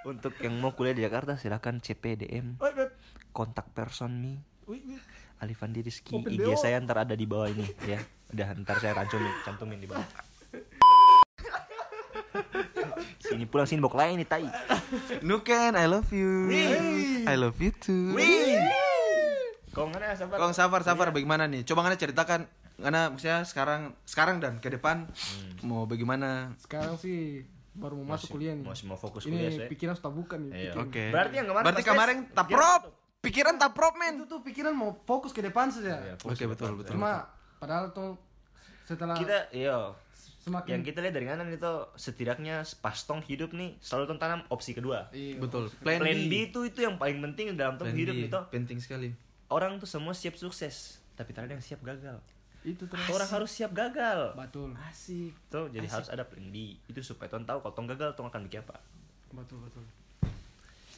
untuk 0.06 0.34
yang 0.38 0.54
mau 0.62 0.74
kuliah 0.74 0.94
di 0.94 1.02
Jakarta 1.02 1.34
silakan 1.34 1.82
CPDM 1.82 2.60
Oi, 2.62 2.72
Beb. 2.74 2.90
kontak 3.34 3.70
person 3.74 4.42
wih. 4.66 5.00
Alifandi 5.38 5.86
Rizky 5.86 6.18
IG 6.18 6.58
saya 6.58 6.82
ntar 6.82 7.06
ada 7.06 7.14
di 7.14 7.22
bawah 7.22 7.46
ini. 7.46 7.62
Ya 7.86 8.02
udah 8.34 8.58
ntar 8.62 8.82
saya 8.82 8.92
cantumin 8.98 9.32
cantumin 9.46 9.78
di 9.78 9.88
bawah. 9.88 10.02
Sini 13.22 13.44
pulang 13.44 13.68
sini 13.68 13.78
bok 13.78 13.94
lain 13.94 14.18
nih 14.18 14.28
tai. 14.28 14.48
Nuken 15.22 15.78
I 15.78 15.86
love 15.86 16.10
you. 16.10 16.50
I 17.28 17.34
love 17.38 17.58
you 17.62 17.70
too. 17.70 18.18
Kau 19.70 19.86
mana 19.86 20.16
sabar 20.18 20.42
Kong 20.42 20.54
Safar 20.56 20.82
Safar 20.82 21.14
bagaimana 21.14 21.46
nih? 21.46 21.62
Coba 21.62 21.86
ngana 21.86 21.94
ceritakan 21.94 22.50
ngana 22.78 23.14
maksudnya 23.14 23.46
sekarang 23.46 23.94
sekarang 24.08 24.42
dan 24.42 24.58
ke 24.58 24.74
depan 24.74 25.06
mau 25.62 25.86
bagaimana? 25.86 26.56
Sekarang 26.58 26.98
sih 26.98 27.46
baru 27.78 27.94
mau 27.96 28.12
masuk 28.12 28.28
kuliah 28.30 28.52
nih 28.52 28.64
masih 28.64 28.84
mau 28.84 28.96
fokus 28.96 29.22
ini 29.22 29.32
kuliah 29.32 29.50
saya 29.54 29.68
pikiran 29.68 29.94
sudah 29.94 30.12
bukan 30.12 30.38
nih 30.44 30.52
Iya. 30.60 30.72
Oke. 30.76 31.04
Berarti 31.08 31.34
yang 31.34 31.48
kemarin 31.48 31.64
Berarti 31.64 31.82
kemarin 31.84 32.16
pikiran 32.20 32.36
taprop. 32.36 32.82
Pikiran 33.18 33.54
taprop 33.56 33.94
men. 33.96 34.14
itu 34.14 34.26
tuh 34.26 34.40
pikiran 34.40 34.72
mau 34.72 34.90
fokus 35.00 35.30
ke 35.30 35.40
depan 35.40 35.66
saja 35.68 35.94
Iya, 36.00 36.14
Oke 36.20 36.34
ke 36.36 36.46
betul 36.46 36.74
betul. 36.74 36.94
cuma 36.94 37.26
padahal 37.56 37.90
tuh 37.90 38.14
setelah 38.84 39.14
kita 39.14 39.50
iya 39.50 39.90
semakin 40.40 40.70
yang 40.70 40.82
kita 40.82 40.98
lihat 40.98 41.12
dari 41.12 41.26
kanan 41.26 41.48
itu 41.48 41.66
setidaknya 41.94 42.62
pas 42.78 42.96
tong 42.98 43.20
hidup 43.20 43.50
nih 43.50 43.76
selalu 43.78 44.04
tong 44.06 44.18
tanam 44.18 44.40
opsi 44.48 44.72
kedua 44.72 45.10
Iya. 45.10 45.38
betul. 45.38 45.68
plan, 45.78 45.98
B. 46.00 46.32
itu 46.46 46.62
itu 46.64 46.78
yang 46.80 46.94
paling 46.94 47.18
penting 47.20 47.52
dalam 47.52 47.74
tong 47.74 47.86
Plan 47.86 47.98
hidup 47.98 48.14
B. 48.14 48.22
itu 48.24 48.38
penting 48.48 48.78
sekali. 48.78 49.08
orang 49.48 49.76
tuh 49.76 49.86
semua 49.86 50.12
siap 50.12 50.34
sukses 50.34 50.98
tapi 51.12 51.30
terkadang 51.30 51.56
yang 51.56 51.66
siap 51.66 51.80
gagal 51.80 52.22
itu 52.70 52.84
terus. 52.84 53.08
Orang 53.08 53.28
harus 53.28 53.48
siap 53.48 53.72
gagal. 53.72 54.34
Betul. 54.34 54.76
Asik. 54.80 55.32
tuh 55.48 55.68
jadi 55.68 55.86
harus 55.86 56.08
ada 56.08 56.24
plan 56.24 56.44
B. 56.48 56.76
Itu 56.84 57.00
supaya 57.00 57.28
tong 57.28 57.44
tahu 57.44 57.60
kalau 57.60 57.74
tong 57.74 57.86
gagal 57.86 58.12
tong 58.12 58.28
akan 58.28 58.44
bikin 58.44 58.60
apa. 58.62 58.76
Betul 59.30 59.62
betul. 59.62 59.84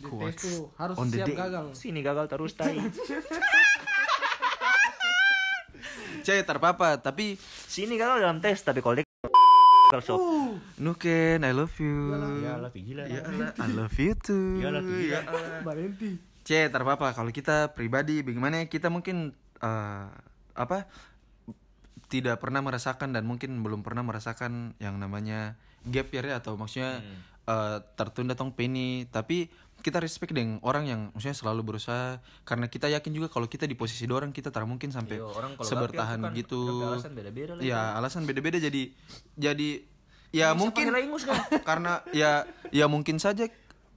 Quotes 0.01 0.33
tes 0.33 0.57
tuh 0.57 0.73
harus 0.75 0.97
on 0.97 1.07
the 1.09 1.21
siap 1.21 1.29
day. 1.29 1.37
gagal. 1.37 1.67
Sini 1.73 2.01
gagal 2.01 2.27
terus 2.27 2.53
tai. 2.55 2.75
Cek 6.21 6.45
terpapa 6.45 7.01
tapi 7.01 7.41
sini 7.65 7.97
gagal 7.97 8.21
dalam 8.21 8.39
tes 8.39 8.61
tapi 8.61 8.85
kalau 8.85 9.01
dia 9.01 9.07
gagal 9.89 10.03
shop 10.05 10.21
Nuken 10.77 11.41
I 11.41 11.53
love 11.53 11.73
you. 11.81 12.13
ya 12.45 12.61
lah 12.61 12.71
gila 12.71 13.05
Ya 13.09 13.21
Allah, 13.25 13.51
I 13.57 13.69
love 13.73 13.97
you 13.97 14.13
too. 14.15 14.61
ya 14.61 14.69
lah 14.69 14.85
gila 14.85 15.21
Barenti 15.65 16.21
C 16.41 16.69
terpapa 16.69 17.13
kalau 17.13 17.31
kita 17.31 17.73
pribadi 17.73 18.21
bagaimana? 18.21 18.65
Kita 18.67 18.89
mungkin 18.89 19.31
eh, 19.61 20.07
apa 20.53 20.79
tidak 22.11 22.43
pernah 22.43 22.59
merasakan 22.59 23.15
dan 23.15 23.23
mungkin 23.23 23.63
belum 23.63 23.81
pernah 23.81 24.03
merasakan 24.03 24.75
yang 24.77 24.99
namanya 24.99 25.55
gap 25.87 26.11
year 26.11 26.27
ya 26.27 26.43
atau 26.43 26.59
maksudnya 26.59 26.99
eh, 27.47 27.77
tertunda 27.95 28.35
tong 28.35 28.51
penny 28.51 29.07
tapi 29.07 29.47
kita 29.81 29.97
respect 29.97 30.37
dengan 30.37 30.61
orang 30.61 30.85
yang 30.85 31.01
maksudnya 31.15 31.33
selalu 31.33 31.73
berusaha 31.73 32.21
karena 32.45 32.69
kita 32.69 32.93
yakin 32.93 33.17
juga 33.17 33.33
kalau 33.33 33.49
kita 33.49 33.65
di 33.65 33.73
posisi 33.73 34.05
orang 34.05 34.29
kita 34.29 34.53
tak 34.53 34.69
mungkin 34.69 34.93
sampai 34.93 35.17
Iya, 35.17 35.25
orang 35.25 35.57
kalau 35.57 35.65
sebertahan 35.65 36.19
kan 36.21 36.37
gitu 36.37 36.61
alasan 36.85 37.17
beda-beda 37.17 37.53
lah 37.57 37.63
ya 37.65 37.97
alasan 37.97 38.23
beda-beda 38.29 38.61
jadi 38.61 38.93
jadi 39.33 39.71
ya 40.31 40.53
mungkin 40.53 40.93
pakai 40.93 41.09
ingus 41.09 41.25
kan? 41.25 41.41
karena 41.65 42.05
ya 42.13 42.45
ya 42.69 42.87
mungkin 42.87 43.17
saja 43.17 43.49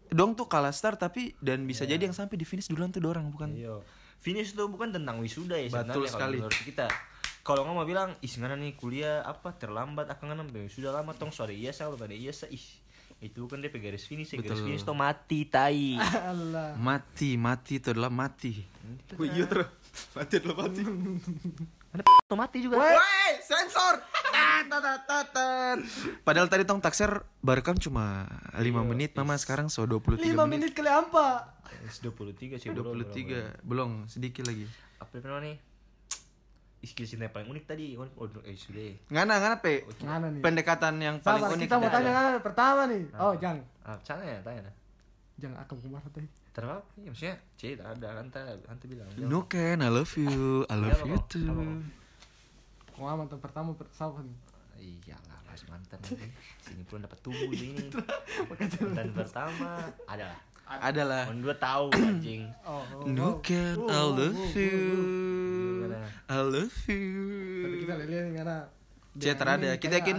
dong 0.07 0.37
tuh 0.37 0.47
kalah 0.47 0.71
start 0.71 1.01
tapi 1.01 1.35
dan 1.41 1.65
bisa 1.65 1.83
jadi 1.83 1.99
yang 1.99 2.15
sampai 2.15 2.37
di 2.37 2.45
finish 2.45 2.69
duluan 2.69 2.93
tuh 2.93 3.01
dorang 3.01 3.27
bukan 3.27 3.51
Iya. 3.51 3.81
Finish 4.23 4.55
tuh 4.55 4.71
bukan 4.71 4.87
tentang 4.87 5.19
wisuda 5.19 5.59
ya 5.59 5.67
Betul 5.67 5.83
sebenarnya 5.83 5.99
kalau 5.99 6.07
sekali. 6.07 6.37
menurut 6.39 6.61
kita. 6.63 6.87
Kalau 7.43 7.67
nggak 7.67 7.75
mau 7.75 7.83
bilang, 7.83 8.15
ih 8.23 8.31
sekarang 8.31 8.63
nih 8.63 8.79
kuliah 8.79 9.19
apa 9.27 9.51
terlambat 9.59 10.07
akan 10.07 10.31
nggak 10.31 10.37
nambah 10.47 10.63
wisuda 10.63 10.95
lama 10.95 11.11
tong. 11.11 11.35
Sorry 11.35 11.59
iya 11.59 11.75
saya 11.75 11.91
pada 11.91 12.15
iya 12.15 12.31
sa. 12.31 12.47
Ih 12.47 12.63
itu 13.19 13.47
kan 13.51 13.59
dia 13.59 13.67
garis 13.67 14.07
finish 14.07 14.31
ya. 14.31 14.39
Garis 14.39 14.63
finish 14.63 14.87
tuh 14.87 14.95
mati 14.95 15.43
tai. 15.51 15.99
Allah. 16.31 16.79
Mati 16.79 17.35
mati 17.35 17.83
itu 17.83 17.91
adalah 17.91 18.07
mati. 18.07 18.63
Wih, 19.19 19.27
iya 19.35 19.43
terus. 19.47 19.67
Mati 20.15 20.33
adalah 20.39 20.57
mati. 20.65 20.81
Tuh 22.25 22.33
mati 22.33 22.57
juga. 22.65 22.81
Woi, 22.81 23.29
sensor. 23.45 24.01
Padahal 26.25 26.49
tadi 26.49 26.65
tong 26.65 26.81
takser 26.81 27.21
barekam 27.45 27.77
cuma 27.77 28.25
5 28.57 28.65
menit, 28.89 29.13
Mama. 29.13 29.37
sekarang 29.37 29.69
so 29.69 29.85
23 29.85 30.17
lima 30.17 30.49
menit. 30.49 30.73
menit 30.73 30.73
kali 30.73 30.89
apa? 30.89 31.53
23 32.01 32.57
sih 32.57 32.73
bro. 32.73 32.97
23, 32.97 33.61
belum 33.61 34.09
sedikit 34.09 34.49
lagi. 34.49 34.65
Apa 34.97 35.21
namanya 35.21 35.53
nih? 35.53 35.72
Skill 36.83 37.07
cinta 37.07 37.23
yang 37.25 37.33
paling 37.33 37.47
unik 37.47 37.63
tadi. 37.63 37.95
Oh, 37.95 38.03
oh, 38.19 38.27
eh 38.43 38.59
sudah. 38.59 38.83
Ngana, 39.07 39.39
ngana 39.39 39.55
pe. 39.63 39.87
Ngana 40.03 40.27
nih. 40.35 40.41
Pendekatan 40.43 40.99
yang 40.99 41.15
paling 41.23 41.47
Sabar, 41.47 41.55
unik. 41.55 41.63
kita 41.63 41.75
mau 41.79 41.87
tanya 41.87 42.11
kan 42.11 42.23
pertama 42.43 42.81
nih. 42.91 43.01
Oh, 43.15 43.33
Jang. 43.39 43.57
Ah, 43.87 43.95
sana 44.03 44.23
ya, 44.27 44.37
tanya. 44.43 44.67
Jangan 45.39 45.63
akan 45.63 45.75
ke 45.79 45.87
mana 45.87 46.09
tadi. 46.11 46.27
Terus 46.53 46.83
ya 47.01 47.09
maksudnya, 47.09 47.35
C 47.57 47.61
tak 47.73 47.87
ada 47.97 48.07
kan 48.21 48.25
kan 48.29 48.75
bilang. 48.85 49.07
No 49.17 49.47
Ken, 49.49 49.81
I 49.81 49.89
love 49.89 50.13
you. 50.19 50.67
I 50.69 50.75
love 50.77 51.01
you 51.07 51.17
too. 51.25 51.81
Kau 52.93 53.09
mantan 53.09 53.39
pertama 53.41 53.73
pertama 53.73 54.21
nih. 54.21 54.37
Iyalah 54.83 55.39
mas 55.47 55.63
mantan 55.71 55.97
nanti. 56.03 56.27
Sini 56.61 56.83
pun 56.85 57.01
dapat 57.01 57.17
tubuh 57.25 57.49
ini. 57.57 57.89
Dan 58.93 59.15
pertama 59.15 59.87
adalah 60.05 60.37
Adalah 60.63 61.27
on 61.29 61.43
dua 61.43 61.55
tahu 61.59 61.91
anjing. 61.91 62.47
Oh, 62.65 62.81
oh, 62.81 63.05
No 63.05 63.27
oh. 63.27 63.33
Ken, 63.43 63.75
I 63.77 63.97
Oh, 63.99 64.09
love 64.15 64.31
oh, 64.33 64.51
you. 64.55 64.83
I 66.25 66.35
love 66.39 66.73
Tapi 66.83 66.89
you. 66.89 67.83
kita 67.83 67.93
lihat 67.99 68.23
nih 68.23 68.33
karena 68.37 68.57
C 69.13 69.29
terada, 69.37 69.69
kita 69.77 69.93
yakin 70.01 70.17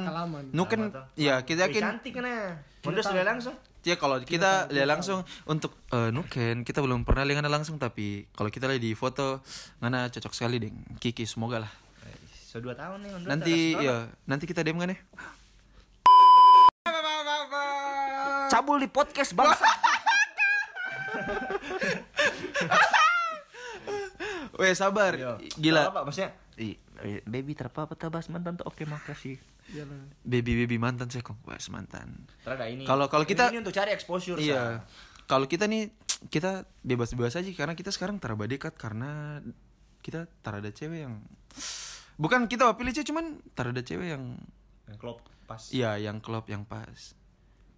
No 0.55 0.71
Ken, 0.71 0.87
Apa 0.87 0.95
tuh? 0.95 1.05
ya 1.19 1.43
kita 1.43 1.67
Wih, 1.67 1.69
yakin 1.73 1.83
cantik 1.83 2.13
kan 2.15 2.25
ya. 2.25 2.63
Mundur 2.87 3.03
sudah 3.03 3.27
langsung. 3.27 3.55
Ya 3.83 3.99
kalau 3.99 4.17
kita 4.23 4.71
lihat 4.71 4.89
langsung 4.89 5.27
untuk 5.45 5.75
eh, 5.91 6.09
Nuken 6.09 6.63
kita 6.63 6.79
belum 6.81 7.03
pernah 7.03 7.27
lihat 7.27 7.45
langsung 7.45 7.77
tapi 7.77 8.25
kalau 8.33 8.49
kita 8.49 8.71
lihat 8.71 8.81
di 8.81 8.95
foto 8.95 9.43
Ngana 9.83 10.09
cocok 10.09 10.33
sekali 10.33 10.57
deng 10.63 10.79
Kiki 10.97 11.27
semoga 11.27 11.67
lah. 11.67 11.73
So 12.47 12.63
dua 12.63 12.73
tahun 12.73 13.03
nih 13.03 13.11
Nanti 13.27 13.57
ya 13.77 14.09
nanti 14.25 14.47
kita 14.47 14.63
DM 14.63 14.79
kan 14.79 14.95
ya. 14.95 14.99
cabul 18.47 18.79
di 18.79 18.87
podcast 18.87 19.35
bangsa. 19.35 19.67
Weh 24.55 24.75
sabar. 24.75 25.13
Yo. 25.15 25.39
Gila. 25.59 25.91
Apa 25.91 26.07
maksudnya? 26.07 26.33
Ih, 26.55 26.79
eh, 27.03 27.21
baby 27.25 27.53
terpapa 27.53 27.95
tabas 27.95 28.31
mantan 28.31 28.55
tuh 28.55 28.67
oke 28.67 28.87
makasih. 28.87 29.39
Baby 30.23 30.65
baby 30.65 30.77
mantan 30.77 31.09
saya 31.09 31.25
kok 31.25 31.35
bahas 31.43 31.67
mantan. 31.69 32.29
Terada 32.45 32.69
ini. 32.69 32.87
Kalau- 32.87 33.09
kalau 33.09 33.25
kita- 33.27 33.51
ini 33.51 33.59
untuk 33.59 33.75
cari 33.75 33.91
exposure. 33.91 34.39
Iya. 34.39 34.85
Kalau 35.25 35.49
kita 35.49 35.67
nih 35.67 35.89
kita 36.29 36.65
bebas-bebas 36.81 37.35
aja 37.35 37.49
karena 37.51 37.75
kita 37.75 37.91
sekarang 37.91 38.21
teraba 38.21 38.45
dekat 38.45 38.77
karena 38.77 39.41
kita 40.01 40.29
tarada 40.41 40.69
cewek 40.69 41.09
yang 41.09 41.25
bukan 42.15 42.45
kita 42.47 42.69
pilih 42.77 42.93
cewek 42.93 43.09
cuman 43.09 43.25
tarada 43.57 43.81
cewek 43.81 44.15
yang. 44.15 44.37
Yang 44.87 44.99
klop 45.01 45.19
pas. 45.45 45.73
Iya, 45.73 45.97
yang 45.99 46.21
klub 46.21 46.45
yang 46.47 46.63
pas. 46.63 47.17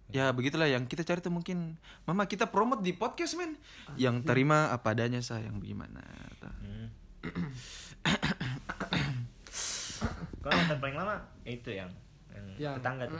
Ya 0.07 0.31
begitulah 0.31 0.71
yang 0.71 0.87
kita 0.87 1.03
cari 1.03 1.19
tuh 1.19 1.35
mungkin 1.35 1.75
Mama 2.07 2.31
kita 2.31 2.47
promote 2.47 2.79
di 2.79 2.95
podcast 2.95 3.35
men 3.35 3.59
Yang 3.99 4.23
terima 4.23 4.71
apa 4.71 4.95
adanya 4.95 5.19
saya 5.19 5.51
yang 5.51 5.59
bagaimana 5.59 5.99
tuh. 6.39 6.53
Hmm. 6.63 6.87
Kalau 10.47 10.53
mantan 10.53 10.77
paling 10.79 10.95
lama 10.95 11.19
ya 11.43 11.51
itu 11.51 11.69
yang 11.75 11.91
yang 12.31 12.45
Yang 12.55 12.73
tetangga 12.79 13.03
tuh. 13.11 13.19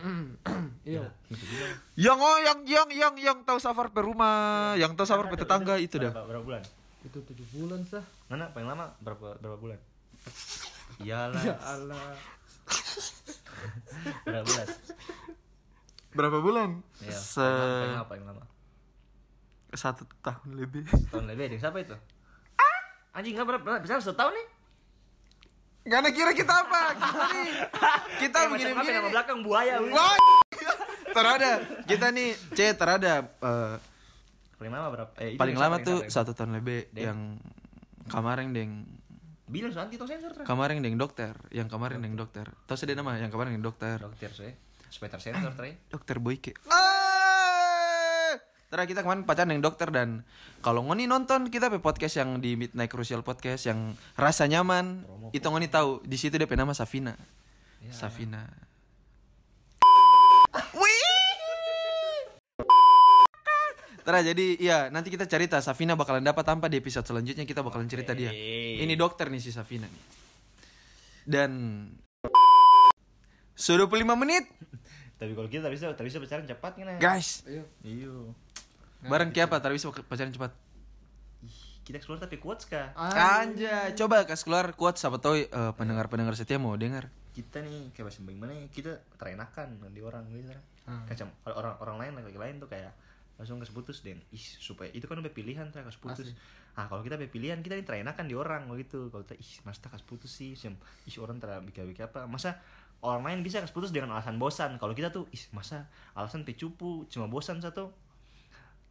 Iya. 0.88 1.12
Itu 1.28 1.44
juga. 1.44 1.68
Yang 2.00 2.18
oh 2.24 2.38
yang 2.40 2.60
yang 2.64 2.88
yang 2.96 3.16
yang 3.20 3.38
tahu 3.44 3.60
safar 3.60 3.92
per 3.92 4.08
rumah 4.08 4.80
Yang 4.80 4.96
tahu 4.96 5.08
safar 5.12 5.28
per 5.28 5.44
tetangga 5.44 5.76
itu 5.76 6.00
dah 6.00 6.16
Berapa, 6.16 6.28
berapa 6.32 6.44
bulan? 6.48 6.64
Itu 7.04 7.20
tujuh 7.28 7.44
bulan 7.52 7.84
sah. 7.84 8.08
Mana 8.32 8.48
paling 8.56 8.72
lama 8.72 8.96
berapa 9.04 9.36
berapa 9.44 9.60
bulan? 9.60 9.80
Iyalah. 11.04 11.44
Ya 11.44 11.60
Allah. 11.60 12.16
berapa 14.24 14.48
bulan? 14.48 14.68
Berapa 16.18 16.38
bulan? 16.42 16.82
Iya. 17.00 17.14
Se 17.14 17.46
Paling 17.46 17.94
lama, 17.94 18.08
paling 18.10 18.26
lama, 18.26 18.44
satu 19.70 20.04
tahun 20.20 20.50
lebih 20.58 20.82
Tahun 21.08 21.26
lebih 21.28 21.54
dengan 21.54 21.62
siapa 21.62 21.78
itu? 21.78 21.94
Anjing 23.14 23.34
enggak 23.34 23.48
berapa? 23.48 23.78
Bisa 23.80 23.98
satu 23.98 24.14
tahun 24.16 24.34
nih? 24.34 24.48
Karena 25.88 26.10
kira 26.12 26.32
kita 26.34 26.54
apa? 26.54 26.82
Kita 26.94 27.24
nih 27.32 27.50
kita 28.22 28.38
Eh, 28.38 28.48
begini 28.50 28.72
begini. 28.74 28.96
nama 28.98 29.10
belakang 29.10 29.40
buaya. 29.40 29.76
Wah. 29.80 30.18
terada. 31.16 31.52
Kita 31.86 32.12
nih 32.12 32.30
C 32.52 32.60
terada 32.74 33.14
eh, 33.24 33.76
Paling 34.58 34.74
lama 34.74 34.88
berapa? 34.92 35.12
Eh, 35.18 35.38
paling 35.38 35.54
lama 35.56 35.78
tuh 35.80 36.10
satu 36.10 36.34
tahun 36.34 36.58
lebih 36.58 36.90
Deng. 36.92 37.06
yang 37.06 37.20
kemarin 38.10 38.52
deng 38.52 38.72
Bilang 39.48 39.72
so 39.72 39.80
anti 39.80 39.96
sensor. 39.96 40.44
Kemarin 40.44 40.84
deng 40.84 41.00
dokter 41.00 41.32
yang 41.56 41.72
kemarin 41.72 42.04
deng 42.04 42.20
dokter 42.20 42.52
tahu 42.68 42.76
saya 42.76 42.92
nama 42.94 43.16
yang 43.16 43.32
kemarin 43.32 43.56
deng 43.56 43.64
dokter 43.64 43.96
Dokter 43.96 44.30
so 44.34 44.44
ya. 44.88 44.92
Supaya 44.96 45.10
tersensor 45.20 45.52
tra. 45.52 45.68
ya. 45.68 45.76
dokter 45.92 46.18
Boyke 46.24 46.56
Eh! 46.56 48.34
Terakhir 48.68 48.92
kita 48.96 49.02
kemarin 49.04 49.24
pacaran 49.24 49.48
dengan 49.52 49.64
dokter 49.64 49.88
dan 49.92 50.28
kalau 50.60 50.84
ngoni 50.84 51.08
nonton 51.08 51.48
kita 51.48 51.72
pe 51.72 51.80
podcast 51.80 52.20
yang 52.20 52.44
di 52.44 52.60
Midnight 52.60 52.92
Crucial 52.92 53.24
Podcast 53.24 53.64
yang 53.68 53.96
rasa 54.20 54.44
nyaman 54.48 55.08
itu 55.32 55.48
ngoni 55.48 55.72
tahu 55.72 56.04
di 56.04 56.20
situ 56.20 56.36
dia 56.36 56.48
nama 56.52 56.76
Safina 56.76 57.16
Safina 57.96 58.68
Tera 64.08 64.24
jadi 64.24 64.56
iya 64.56 64.88
nanti 64.88 65.12
kita 65.12 65.28
cerita 65.28 65.60
Safina 65.60 66.00
bakalan 66.00 66.24
dapat 66.24 66.48
tanpa 66.48 66.72
di 66.72 66.80
episode 66.80 67.04
selanjutnya 67.04 67.44
kita 67.44 67.60
bakalan 67.60 67.92
cerita 67.92 68.16
dia. 68.16 68.32
Ini 68.32 68.96
dokter 68.96 69.28
nih 69.28 69.44
si 69.44 69.52
Safina 69.52 69.84
nih. 69.84 70.04
Dan 71.28 71.52
sudah 73.58 73.90
25 73.90 74.06
menit 74.22 74.46
Tapi 75.18 75.34
kalau 75.34 75.50
kita 75.50 75.66
tak 75.66 75.74
bisa, 75.74 75.90
tak 75.98 76.06
bisa 76.06 76.22
pacaran 76.22 76.46
cepat 76.46 76.72
kan 76.78 76.86
ya. 76.94 76.98
guys. 77.02 77.42
Ayo. 77.50 77.66
Iyo. 77.82 78.38
Barang 79.02 79.34
kayak 79.34 79.50
apa? 79.50 79.58
Tapi 79.66 79.82
bisa 79.82 79.90
pacaran 79.90 80.30
cepat. 80.30 80.54
Kita 81.82 81.98
keluar 82.04 82.22
tapi 82.22 82.38
kuat 82.38 82.62
kah? 82.70 82.94
Anjay, 82.94 83.98
coba 83.98 84.28
kasih 84.30 84.46
keluar 84.46 84.66
quotes 84.78 85.02
siapa 85.02 85.18
tahu 85.18 85.42
eh, 85.42 85.72
pendengar-pendengar 85.74 86.38
setia 86.38 86.62
mau 86.62 86.78
dengar. 86.78 87.10
Kita 87.34 87.66
nih 87.66 87.96
kayak 87.98 88.06
bahasa 88.12 88.22
bagaimana 88.22 88.54
ya? 88.54 88.66
Kita 88.70 88.92
terenakan 89.18 89.68
di 89.90 90.02
orang 90.06 90.28
gitu. 90.30 90.54
Tra. 90.54 90.62
Ah. 90.86 91.04
Kacam 91.10 91.34
kalau 91.42 91.56
orang 91.58 91.74
orang 91.82 91.98
lain 91.98 92.12
laki-laki 92.20 92.40
lain 92.44 92.56
tuh 92.62 92.70
kayak 92.70 92.92
langsung 93.38 93.62
kasih 93.62 93.74
putus 93.74 93.98
dan 94.02 94.18
ih 94.34 94.42
supaya 94.42 94.90
itu 94.92 95.06
kan 95.06 95.22
udah 95.22 95.32
pilihan 95.32 95.70
tra 95.72 95.82
kasih 95.82 96.02
putus. 96.02 96.28
Ah 96.78 96.86
kalau 96.92 97.02
kita 97.02 97.16
punya 97.18 97.32
pilihan 97.32 97.60
kita 97.62 97.74
nih 97.80 97.86
terenakan 97.88 98.26
di 98.28 98.36
orang 98.36 98.68
begitu. 98.68 99.08
Kalau 99.10 99.24
kita 99.24 99.40
ih 99.40 99.52
mas 99.64 99.80
tak 99.80 99.96
kasih 99.96 100.06
putus 100.06 100.30
sih, 100.30 100.60
Sem, 100.60 100.76
ih 101.08 101.16
orang 101.24 101.40
tera 101.40 101.64
bikin-bikin 101.64 102.12
apa? 102.12 102.28
Masa 102.28 102.60
orang 103.02 103.24
lain 103.24 103.40
bisa 103.46 103.62
putus 103.70 103.94
dengan 103.94 104.18
alasan 104.18 104.42
bosan. 104.42 104.82
Kalau 104.82 104.94
kita 104.98 105.14
tuh 105.14 105.30
ih 105.30 105.44
masa 105.54 105.86
alasan 106.18 106.42
pecupu 106.48 107.06
cuma 107.12 107.30
bosan 107.30 107.62
satu. 107.62 107.94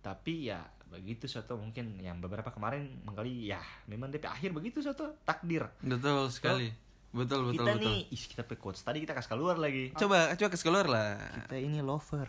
Tapi 0.02 0.50
ya 0.52 0.62
begitu 0.86 1.26
satu 1.26 1.58
mungkin 1.58 1.98
yang 1.98 2.22
beberapa 2.22 2.54
kemarin 2.54 3.02
mengkali 3.02 3.50
ya 3.50 3.58
memang 3.90 4.06
DP 4.14 4.30
akhir 4.30 4.50
begitu 4.54 4.78
satu 4.78 5.18
takdir. 5.26 5.66
Betul 5.82 6.30
sekali. 6.30 6.70
Betul 7.16 7.50
betul 7.50 7.64
kita 7.64 7.72
betul. 7.74 7.82
nih 7.88 7.98
ih 8.12 8.24
kita 8.28 8.42
pe 8.44 8.54
quotes 8.60 8.82
tadi 8.84 9.02
kita 9.02 9.16
kasih 9.16 9.30
keluar 9.34 9.56
lagi. 9.58 9.90
Coba 9.96 10.36
coba 10.36 10.48
kasih 10.52 10.66
keluar 10.66 10.86
lah. 10.86 11.18
Kita 11.48 11.56
ini 11.58 11.80
lover, 11.82 12.28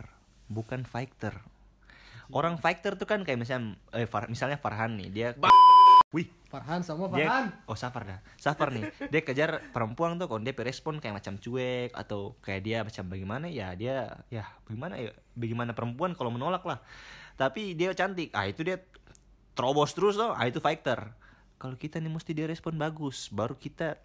bukan 0.50 0.82
fighter. 0.88 1.38
Orang 2.28 2.60
fighter 2.60 2.96
tuh 2.96 3.08
kan 3.08 3.24
kayak 3.24 3.40
misalnya 3.40 3.76
eh, 3.96 4.04
Far- 4.04 4.28
misalnya 4.28 4.60
Farhan 4.60 5.00
nih, 5.00 5.08
dia 5.08 5.28
Wih, 6.08 6.24
Farhan 6.48 6.80
sama 6.80 7.12
dia 7.12 7.28
Farhan. 7.28 7.52
oh 7.68 7.76
Safar 7.76 8.02
dah. 8.08 8.18
Safar 8.40 8.72
nih, 8.72 8.88
dia 9.12 9.20
kejar 9.20 9.60
perempuan 9.76 10.16
tuh 10.16 10.24
kalau 10.24 10.40
dia 10.40 10.56
respon 10.56 11.04
kayak 11.04 11.20
macam 11.20 11.36
cuek 11.36 11.92
atau 11.92 12.32
kayak 12.40 12.60
dia 12.64 12.78
macam 12.80 13.04
bagaimana 13.12 13.44
ya 13.52 13.76
dia 13.76 14.24
ya 14.32 14.48
bagaimana 14.64 14.96
ya 14.96 15.12
bagaimana 15.36 15.76
perempuan 15.76 16.16
kalau 16.16 16.32
menolak 16.32 16.64
lah. 16.64 16.80
Tapi 17.36 17.76
dia 17.76 17.92
cantik. 17.92 18.32
Ah 18.32 18.48
itu 18.48 18.64
dia 18.64 18.80
terobos 19.52 19.92
terus 19.92 20.16
tuh. 20.16 20.32
Ah 20.32 20.48
itu 20.48 20.64
fighter. 20.64 21.12
Kalau 21.60 21.76
kita 21.76 22.00
nih 22.00 22.08
mesti 22.08 22.32
dia 22.32 22.48
respon 22.48 22.80
bagus, 22.80 23.28
baru 23.28 23.52
kita 23.52 24.00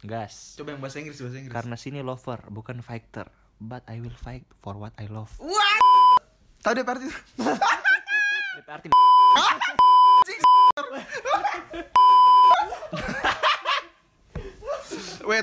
gas. 0.00 0.56
Coba 0.56 0.72
yang 0.72 0.80
bahasa 0.80 1.04
Inggris 1.04 1.20
bahasa 1.20 1.36
Inggris. 1.36 1.52
Karena 1.52 1.76
sini 1.76 2.00
lover 2.00 2.48
bukan 2.48 2.80
fighter, 2.80 3.28
but 3.60 3.84
I 3.92 4.00
will 4.00 4.16
fight 4.16 4.48
for 4.64 4.80
what 4.80 4.96
I 4.96 5.04
love. 5.04 5.36
Tahu 6.64 6.72
dia 6.72 6.84
arti 6.88 7.12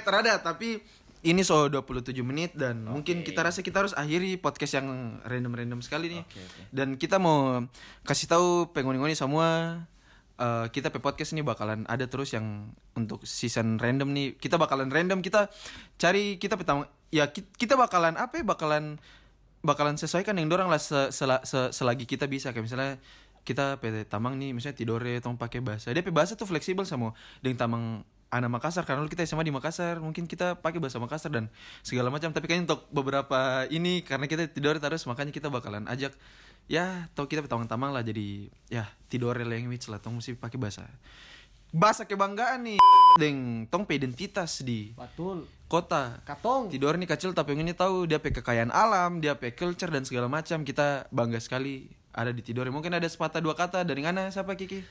Terada 0.10 0.34
tapi 0.42 0.82
ini 1.20 1.44
so 1.44 1.68
27 1.68 2.16
menit 2.24 2.56
dan 2.56 2.82
mungkin 2.82 3.22
kita 3.22 3.44
rasa 3.44 3.60
kita 3.60 3.84
harus 3.84 3.94
akhiri 3.94 4.40
podcast 4.40 4.80
yang 4.80 4.88
random-random 5.22 5.84
sekali 5.84 6.10
nih. 6.10 6.22
Oke, 6.24 6.40
oke. 6.40 6.62
Dan 6.72 6.96
kita 6.96 7.20
mau 7.20 7.62
kasih 8.02 8.26
tahu 8.26 8.72
pengoni-ngoni 8.72 9.14
semua 9.14 9.84
eh, 10.36 10.66
kita 10.72 10.90
pe 10.90 10.98
podcast 10.98 11.36
ini 11.36 11.44
bakalan 11.44 11.84
ada 11.86 12.08
terus 12.08 12.32
yang 12.32 12.72
untuk 12.96 13.22
season 13.22 13.78
random 13.78 14.10
nih. 14.10 14.28
Kita 14.34 14.56
bakalan 14.56 14.90
random 14.90 15.20
kita 15.20 15.52
cari 15.96 16.40
kita 16.40 16.56
petang 16.56 16.88
ya 17.12 17.30
ki- 17.30 17.52
kita 17.54 17.76
bakalan 17.76 18.16
apa 18.16 18.40
ya 18.40 18.46
bakalan 18.48 18.96
bakalan 19.60 20.00
sesuaikan 20.00 20.40
yang 20.40 20.48
dorang 20.48 20.72
lah 20.72 20.80
se- 20.80 21.12
se- 21.12 21.72
selagi 21.76 22.08
kita 22.08 22.32
bisa 22.32 22.56
kayak 22.56 22.64
misalnya 22.64 22.92
kita 23.44 23.76
PT 23.78 24.08
Tamang 24.08 24.40
nih 24.40 24.56
misalnya 24.56 24.78
tidore 24.80 25.20
tong 25.20 25.36
pakai 25.36 25.60
bahasa 25.60 25.92
dia 25.92 26.00
pe 26.00 26.16
bahasa 26.16 26.40
tuh 26.40 26.48
fleksibel 26.48 26.88
sama 26.88 27.12
dengan 27.44 27.60
Tamang 27.60 27.84
anak 28.30 28.50
Makassar 28.50 28.86
karena 28.86 29.02
dulu 29.02 29.10
kita 29.10 29.26
SMA 29.26 29.42
di 29.42 29.54
Makassar 29.54 29.98
mungkin 29.98 30.30
kita 30.30 30.58
pakai 30.62 30.78
bahasa 30.78 31.02
Makassar 31.02 31.34
dan 31.34 31.50
segala 31.82 32.14
macam 32.14 32.30
tapi 32.30 32.46
kayaknya 32.46 32.70
untuk 32.70 32.86
beberapa 32.94 33.66
ini 33.74 34.06
karena 34.06 34.30
kita 34.30 34.46
tidur 34.50 34.78
terus 34.78 35.06
makanya 35.10 35.34
kita 35.34 35.50
bakalan 35.50 35.90
ajak 35.90 36.14
ya 36.70 37.10
tau 37.18 37.26
kita 37.26 37.42
petawang 37.42 37.66
tamang 37.66 37.90
lah 37.90 38.06
jadi 38.06 38.48
ya 38.70 38.86
tidore 39.10 39.42
language 39.42 39.90
lah 39.90 39.98
tong 39.98 40.22
mesti 40.22 40.38
pakai 40.38 40.62
bahasa 40.62 40.86
bahasa 41.74 42.06
kebanggaan 42.06 42.66
nih 42.66 42.80
deng 43.18 43.66
tong 43.70 43.86
pe 43.86 43.98
identitas 43.98 44.62
di 44.62 44.94
Betul. 44.94 45.50
kota 45.70 46.22
Katong. 46.26 46.70
Tidor 46.70 46.98
nih 46.98 47.10
kecil 47.10 47.34
tapi 47.34 47.54
ini 47.58 47.74
tahu 47.74 48.10
dia 48.10 48.18
pe 48.18 48.34
kekayaan 48.34 48.74
alam, 48.74 49.22
dia 49.22 49.38
pe 49.38 49.54
culture 49.54 49.90
dan 49.90 50.02
segala 50.02 50.26
macam. 50.26 50.66
Kita 50.66 51.06
bangga 51.14 51.38
sekali 51.38 51.90
ada 52.10 52.34
di 52.34 52.42
Tidore. 52.42 52.74
Mungkin 52.74 52.90
ada 52.90 53.06
sepatah 53.06 53.38
dua 53.38 53.54
kata 53.54 53.86
dari 53.86 54.02
mana 54.02 54.34
siapa 54.34 54.58
Kiki? 54.58 54.82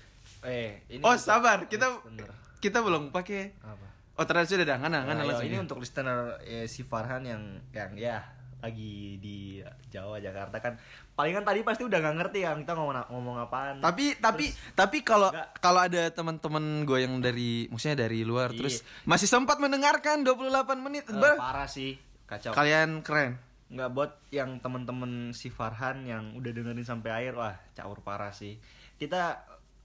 Eh, 0.47 0.79
ini 0.87 1.03
Oh, 1.03 1.19
sabar. 1.19 1.67
Kita 1.67 1.99
Bener. 2.07 2.31
Kita 2.59 2.79
belum 2.79 3.09
pakai. 3.09 3.55
Apa? 3.59 3.87
Oh, 4.15 4.25
ternyata 4.25 4.49
sudah 4.49 4.65
ada. 4.65 4.77
Ngana, 4.77 4.99
ngana 5.05 5.15
Nah, 5.15 5.25
langsung. 5.25 5.47
ini 5.47 5.55
ya. 5.55 5.63
untuk 5.63 5.79
listener 5.79 6.19
eh, 6.43 6.67
si 6.67 6.83
Farhan 6.83 7.23
yang 7.23 7.43
yang 7.71 7.95
ya 7.95 8.19
lagi 8.59 9.15
di 9.17 9.63
Jawa 9.87 10.19
Jakarta 10.19 10.59
kan 10.59 10.75
palingan 11.15 11.47
tadi 11.47 11.63
pasti 11.63 11.87
udah 11.87 11.95
nggak 11.97 12.17
ngerti 12.19 12.39
yang 12.43 12.59
kita 12.59 12.75
ngomong 12.75 13.07
ngomong 13.09 13.37
apaan 13.39 13.79
Tapi 13.79 14.19
tapi 14.19 14.51
tapi 14.75 14.99
kalau 15.01 15.31
kalau 15.57 15.79
ada 15.81 16.11
teman-teman 16.11 16.83
gue 16.83 16.99
yang 16.99 17.23
dari 17.23 17.71
maksudnya 17.71 18.03
dari 18.03 18.27
luar 18.27 18.51
Iya. 18.51 18.59
terus 18.59 18.77
masih 19.05 19.27
sempat 19.27 19.57
mendengarkan 19.57 20.27
28 20.27 20.51
menit. 20.81 21.07
Eh, 21.07 21.15
Ber- 21.15 21.39
parah 21.39 21.71
sih 21.71 21.95
kacau 22.27 22.51
Kalian 22.51 22.99
keren. 23.01 23.39
nggak 23.69 23.91
buat 23.93 24.13
yang 24.29 24.59
temen-temen 24.59 25.31
si 25.31 25.49
Farhan 25.49 26.03
yang 26.03 26.35
udah 26.35 26.51
dengerin 26.51 26.83
sampai 26.83 27.15
akhir 27.15 27.37
wah 27.37 27.55
caur 27.73 28.01
parah 28.01 28.33
sih 28.33 28.59
kita 28.97 29.39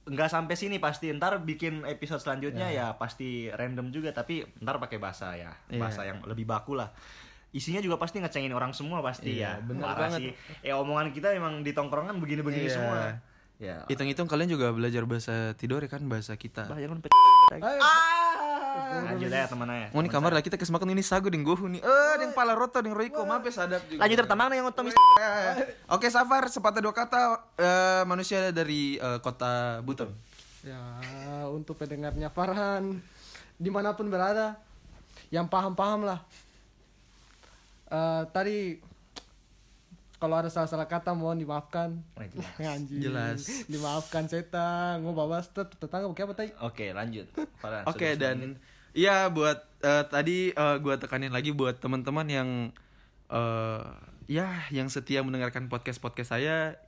nggak 0.05 0.27
sampai 0.27 0.53
sini 0.53 0.77
pasti 0.77 1.07
ntar 1.09 1.39
bikin 1.39 1.83
episode 1.85 2.19
selanjutnya 2.19 2.67
ya, 2.67 2.87
pasti 2.93 3.47
random 3.47 3.87
juga 3.87 4.11
tapi 4.11 4.43
ntar 4.57 4.75
pakai 4.77 4.97
bahasa 4.97 5.31
ya 5.33 5.55
Iya. 5.67 5.79
bahasa 5.79 6.03
yang 6.03 6.19
lebih 6.21 6.43
baku 6.43 6.75
lah 6.75 6.91
isinya 7.49 7.79
juga 7.79 7.95
pasti 7.95 8.17
ngecengin 8.17 8.51
orang 8.51 8.71
semua 8.71 8.99
pasti 8.99 9.37
Iya, 9.37 9.57
ya 9.57 9.63
bener 9.63 9.85
parah 9.85 9.99
banget. 10.09 10.19
sih 10.19 10.29
ya 10.61 10.75
omongan 10.75 11.09
kita 11.09 11.31
emang 11.31 11.61
di 11.61 11.71
tongkrongan 11.71 12.17
begini-begini 12.17 12.65
Iya. 12.65 12.73
semua 12.73 12.97
ya 13.57 13.75
Hitung-hitung 13.85 14.27
kalian 14.27 14.49
juga 14.49 14.69
belajar 14.69 15.03
bahasa 15.03 15.35
Tidore 15.53 15.87
kan 15.87 16.03
bahasa 16.03 16.35
kita. 16.35 16.67
bah 16.67 16.75
jangan 16.75 16.99
pe 16.99 17.07
Ayo. 17.53 17.79
Lanjut 18.93 19.29
ya 19.29 19.45
teman 19.49 19.67
ya 19.69 19.87
Oh, 19.93 20.01
ini 20.01 20.09
kamar 20.09 20.31
lah 20.33 20.41
kita 20.41 20.57
kesemakan 20.57 20.93
ini 20.93 21.03
sagu 21.05 21.29
deng 21.29 21.45
gohu 21.45 21.69
nih. 21.69 21.81
Eh, 21.81 22.13
deng 22.21 22.31
pala 22.33 22.53
roto 22.57 22.81
deng 22.81 22.93
roiko 22.93 23.25
maaf 23.25 23.45
ya 23.45 23.53
sadap 23.53 23.81
juga. 23.89 24.01
lanjut 24.05 24.17
tertamang 24.25 24.53
yang 24.53 24.65
otomis 24.69 24.93
Oke, 25.89 26.09
Safar, 26.09 26.49
sepatah 26.49 26.81
dua 26.81 26.93
kata 26.93 27.21
eh, 27.57 28.03
manusia 28.09 28.49
dari 28.49 28.97
eh, 28.97 29.19
kota 29.21 29.81
Buton. 29.85 30.09
Ya, 30.63 30.79
untuk 31.51 31.75
pendengarnya 31.75 32.31
Farhan 32.31 32.97
di 33.59 33.69
mana 33.69 33.93
pun 33.93 34.07
berada, 34.09 34.57
yang 35.29 35.45
paham-paham 35.45 36.07
lah. 36.07 36.19
Eh, 37.93 38.23
tadi 38.33 38.57
kalau 40.23 40.39
ada 40.39 40.47
salah-salah 40.47 40.87
kata 40.87 41.11
mohon 41.11 41.35
dimaafkan. 41.35 41.99
Oh, 42.15 42.23
jelas. 42.23 42.55
Anjing. 42.79 43.03
Jelas. 43.03 43.39
Dimaafkan 43.67 44.31
setan, 44.31 45.03
mau 45.03 45.11
bawa 45.11 45.43
tet- 45.43 45.75
tetangga 45.75 46.07
pakai 46.15 46.23
apa 46.23 46.33
tadi? 46.39 46.49
oke 46.63 46.85
lanjut 46.95 47.27
Oke, 47.91 48.15
sudah 48.15 48.23
dan 48.23 48.55
iya 48.95 49.27
buat 49.27 49.67
eh, 49.83 50.03
tadi 50.07 50.55
eh, 50.55 50.75
gua 50.79 50.95
tekanin 50.95 51.35
lagi 51.35 51.51
buat 51.51 51.83
teman-teman 51.83 52.27
yang 52.31 52.49
eh 53.27 53.83
ya 54.31 54.63
yang 54.71 54.87
setia 54.87 55.19
mendengarkan 55.19 55.67
podcast-podcast 55.67 56.31
saya 56.39 56.79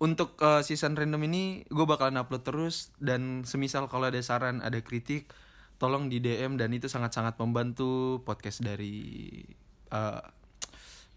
untuk 0.00 0.40
eh, 0.40 0.64
season 0.64 0.96
random 0.96 1.28
ini 1.28 1.62
gue 1.68 1.86
bakalan 1.86 2.16
upload 2.18 2.42
terus 2.42 2.90
dan 2.98 3.44
semisal 3.44 3.86
kalau 3.86 4.08
ada 4.08 4.18
saran, 4.24 4.64
ada 4.64 4.80
kritik 4.80 5.28
tolong 5.76 6.08
di 6.08 6.22
DM 6.22 6.56
dan 6.56 6.72
itu 6.72 6.86
sangat-sangat 6.88 7.36
membantu 7.38 8.22
podcast 8.24 8.64
dari 8.64 9.04
eh, 9.92 10.22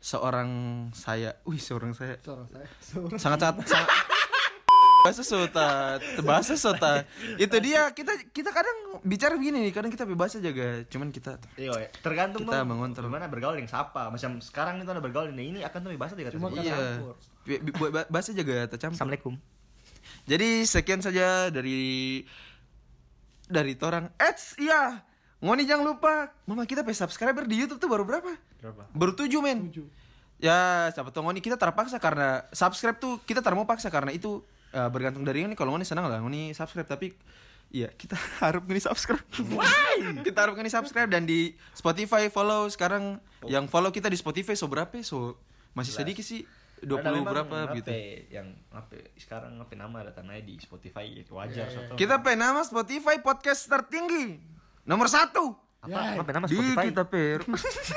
seorang 0.05 0.49
saya. 0.93 1.33
Wih, 1.49 1.57
seorang 1.57 1.97
saya. 1.97 2.21
Seorang 2.21 2.45
saya. 2.53 2.67
Seorang. 2.77 3.17
sangat 3.17 3.39
sangat 3.41 3.55
sangat, 3.65 3.89
bahasa 5.01 5.21
sota 5.21 5.69
bahasa 6.25 6.53
sota 6.57 7.05
itu 7.37 7.53
dia 7.61 7.93
kita 7.93 8.09
kita 8.33 8.49
kadang 8.49 9.01
bicara 9.05 9.37
begini 9.37 9.69
nih 9.69 9.73
kadang 9.73 9.93
kita 9.93 10.01
bebas 10.01 10.33
aja 10.33 10.49
ga 10.49 10.81
cuman 10.89 11.13
kita 11.13 11.37
Iya, 11.57 11.93
tergantung 12.01 12.41
Kita 12.45 12.65
dong 12.65 12.69
mengontrol. 12.73 13.05
gimana 13.09 13.29
bergaul 13.29 13.53
yang 13.57 13.69
siapa. 13.69 14.09
Macam 14.09 14.41
sekarang 14.41 14.81
itu 14.81 14.89
ada 14.89 15.01
bergaul 15.01 15.29
ini, 15.29 15.57
ini 15.57 15.59
akan 15.61 15.77
tuh 15.77 15.93
bahasa 15.93 16.17
kata 16.17 16.33
Cuma 16.33 16.49
iya 16.57 17.01
bahasa 18.09 18.33
jaga 18.33 18.65
tercampur 18.65 18.97
Assalamualaikum. 18.97 19.33
jadi 20.25 20.65
sekian 20.65 21.01
saja 21.05 21.53
dari 21.53 22.25
dari 23.45 23.73
torang 23.77 24.09
Eits 24.17 24.57
iya 24.57 25.05
ngoni 25.43 25.63
jangan 25.67 25.85
lupa. 25.95 26.31
Mama 26.47 26.63
kita 26.63 26.85
pe 26.85 26.93
subscriber 26.95 27.43
di 27.47 27.59
YouTube 27.59 27.79
tuh 27.81 27.89
baru 27.91 28.07
berapa? 28.07 28.31
Berapa? 28.61 28.83
baru 28.91 29.11
tujuh 29.15 29.39
men. 29.43 29.71
Tujuh. 29.71 29.87
ya 30.35 30.91
siapa 30.91 31.15
tahu 31.15 31.31
ngoni 31.31 31.39
kita 31.39 31.55
terpaksa 31.55 31.95
karena 31.95 32.43
subscribe 32.51 32.99
tuh 32.99 33.23
kita 33.23 33.39
termau 33.39 33.63
paksa 33.63 33.87
karena 33.87 34.11
itu 34.11 34.43
eh, 34.75 34.89
bergantung 34.91 35.23
dari 35.23 35.43
ngoni. 35.43 35.55
Kalau 35.55 35.71
ngoni 35.75 35.87
senang 35.87 36.07
lah 36.07 36.19
ngoni 36.19 36.51
subscribe. 36.55 36.87
Tapi 36.87 37.15
Iya, 37.73 37.89
kita 37.91 38.15
harap 38.45 38.63
ngoni 38.63 38.79
subscribe. 38.79 39.25
kita 40.27 40.37
harap 40.37 40.53
ngoni 40.55 40.71
subscribe 40.71 41.09
dan 41.09 41.25
di 41.27 41.57
Spotify 41.73 42.29
follow. 42.29 42.69
Sekarang 42.69 43.19
yang 43.49 43.67
follow 43.67 43.89
kita 43.89 44.07
di 44.07 44.15
Spotify 44.15 44.53
so 44.53 44.69
berapa? 44.69 44.95
So 45.01 45.35
masih 45.75 45.91
sedikit 45.91 46.23
sih. 46.23 46.45
20 46.83 47.01
Ada 47.01 47.07
memang 47.07 47.31
berapa 47.31 47.57
apa, 47.71 47.75
gitu. 47.79 47.89
Yang 48.29 48.47
apa 48.69 48.95
sekarang 49.17 49.57
apa 49.57 49.73
nama? 49.73 49.97
Datang 50.05 50.27
aja 50.29 50.43
di 50.43 50.59
Spotify 50.59 51.07
itu 51.07 51.33
wajar 51.33 51.71
soto. 51.71 51.95
Kita 51.95 52.19
pe 52.21 52.35
nama 52.35 52.61
Spotify 52.61 53.17
podcast 53.23 53.65
tertinggi 53.65 54.55
nomor 54.85 55.09
satu. 55.09 55.57
apa 55.81 56.17
apa 56.17 56.31
nama 56.31 56.45
Di 56.45 56.57
Spotify? 56.57 56.85
kita 56.89 57.03
per. 57.05 57.39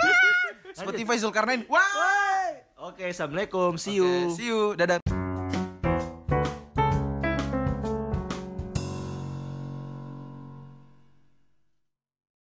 Spotify 0.79 1.17
Zulkarnain. 1.17 1.65
Wah. 1.69 2.89
Oke, 2.89 3.09
assalamualaikum, 3.09 3.75
see 3.75 3.97
you. 3.97 4.29
see 4.31 4.49
you. 4.49 4.73
Dadah. 4.73 5.28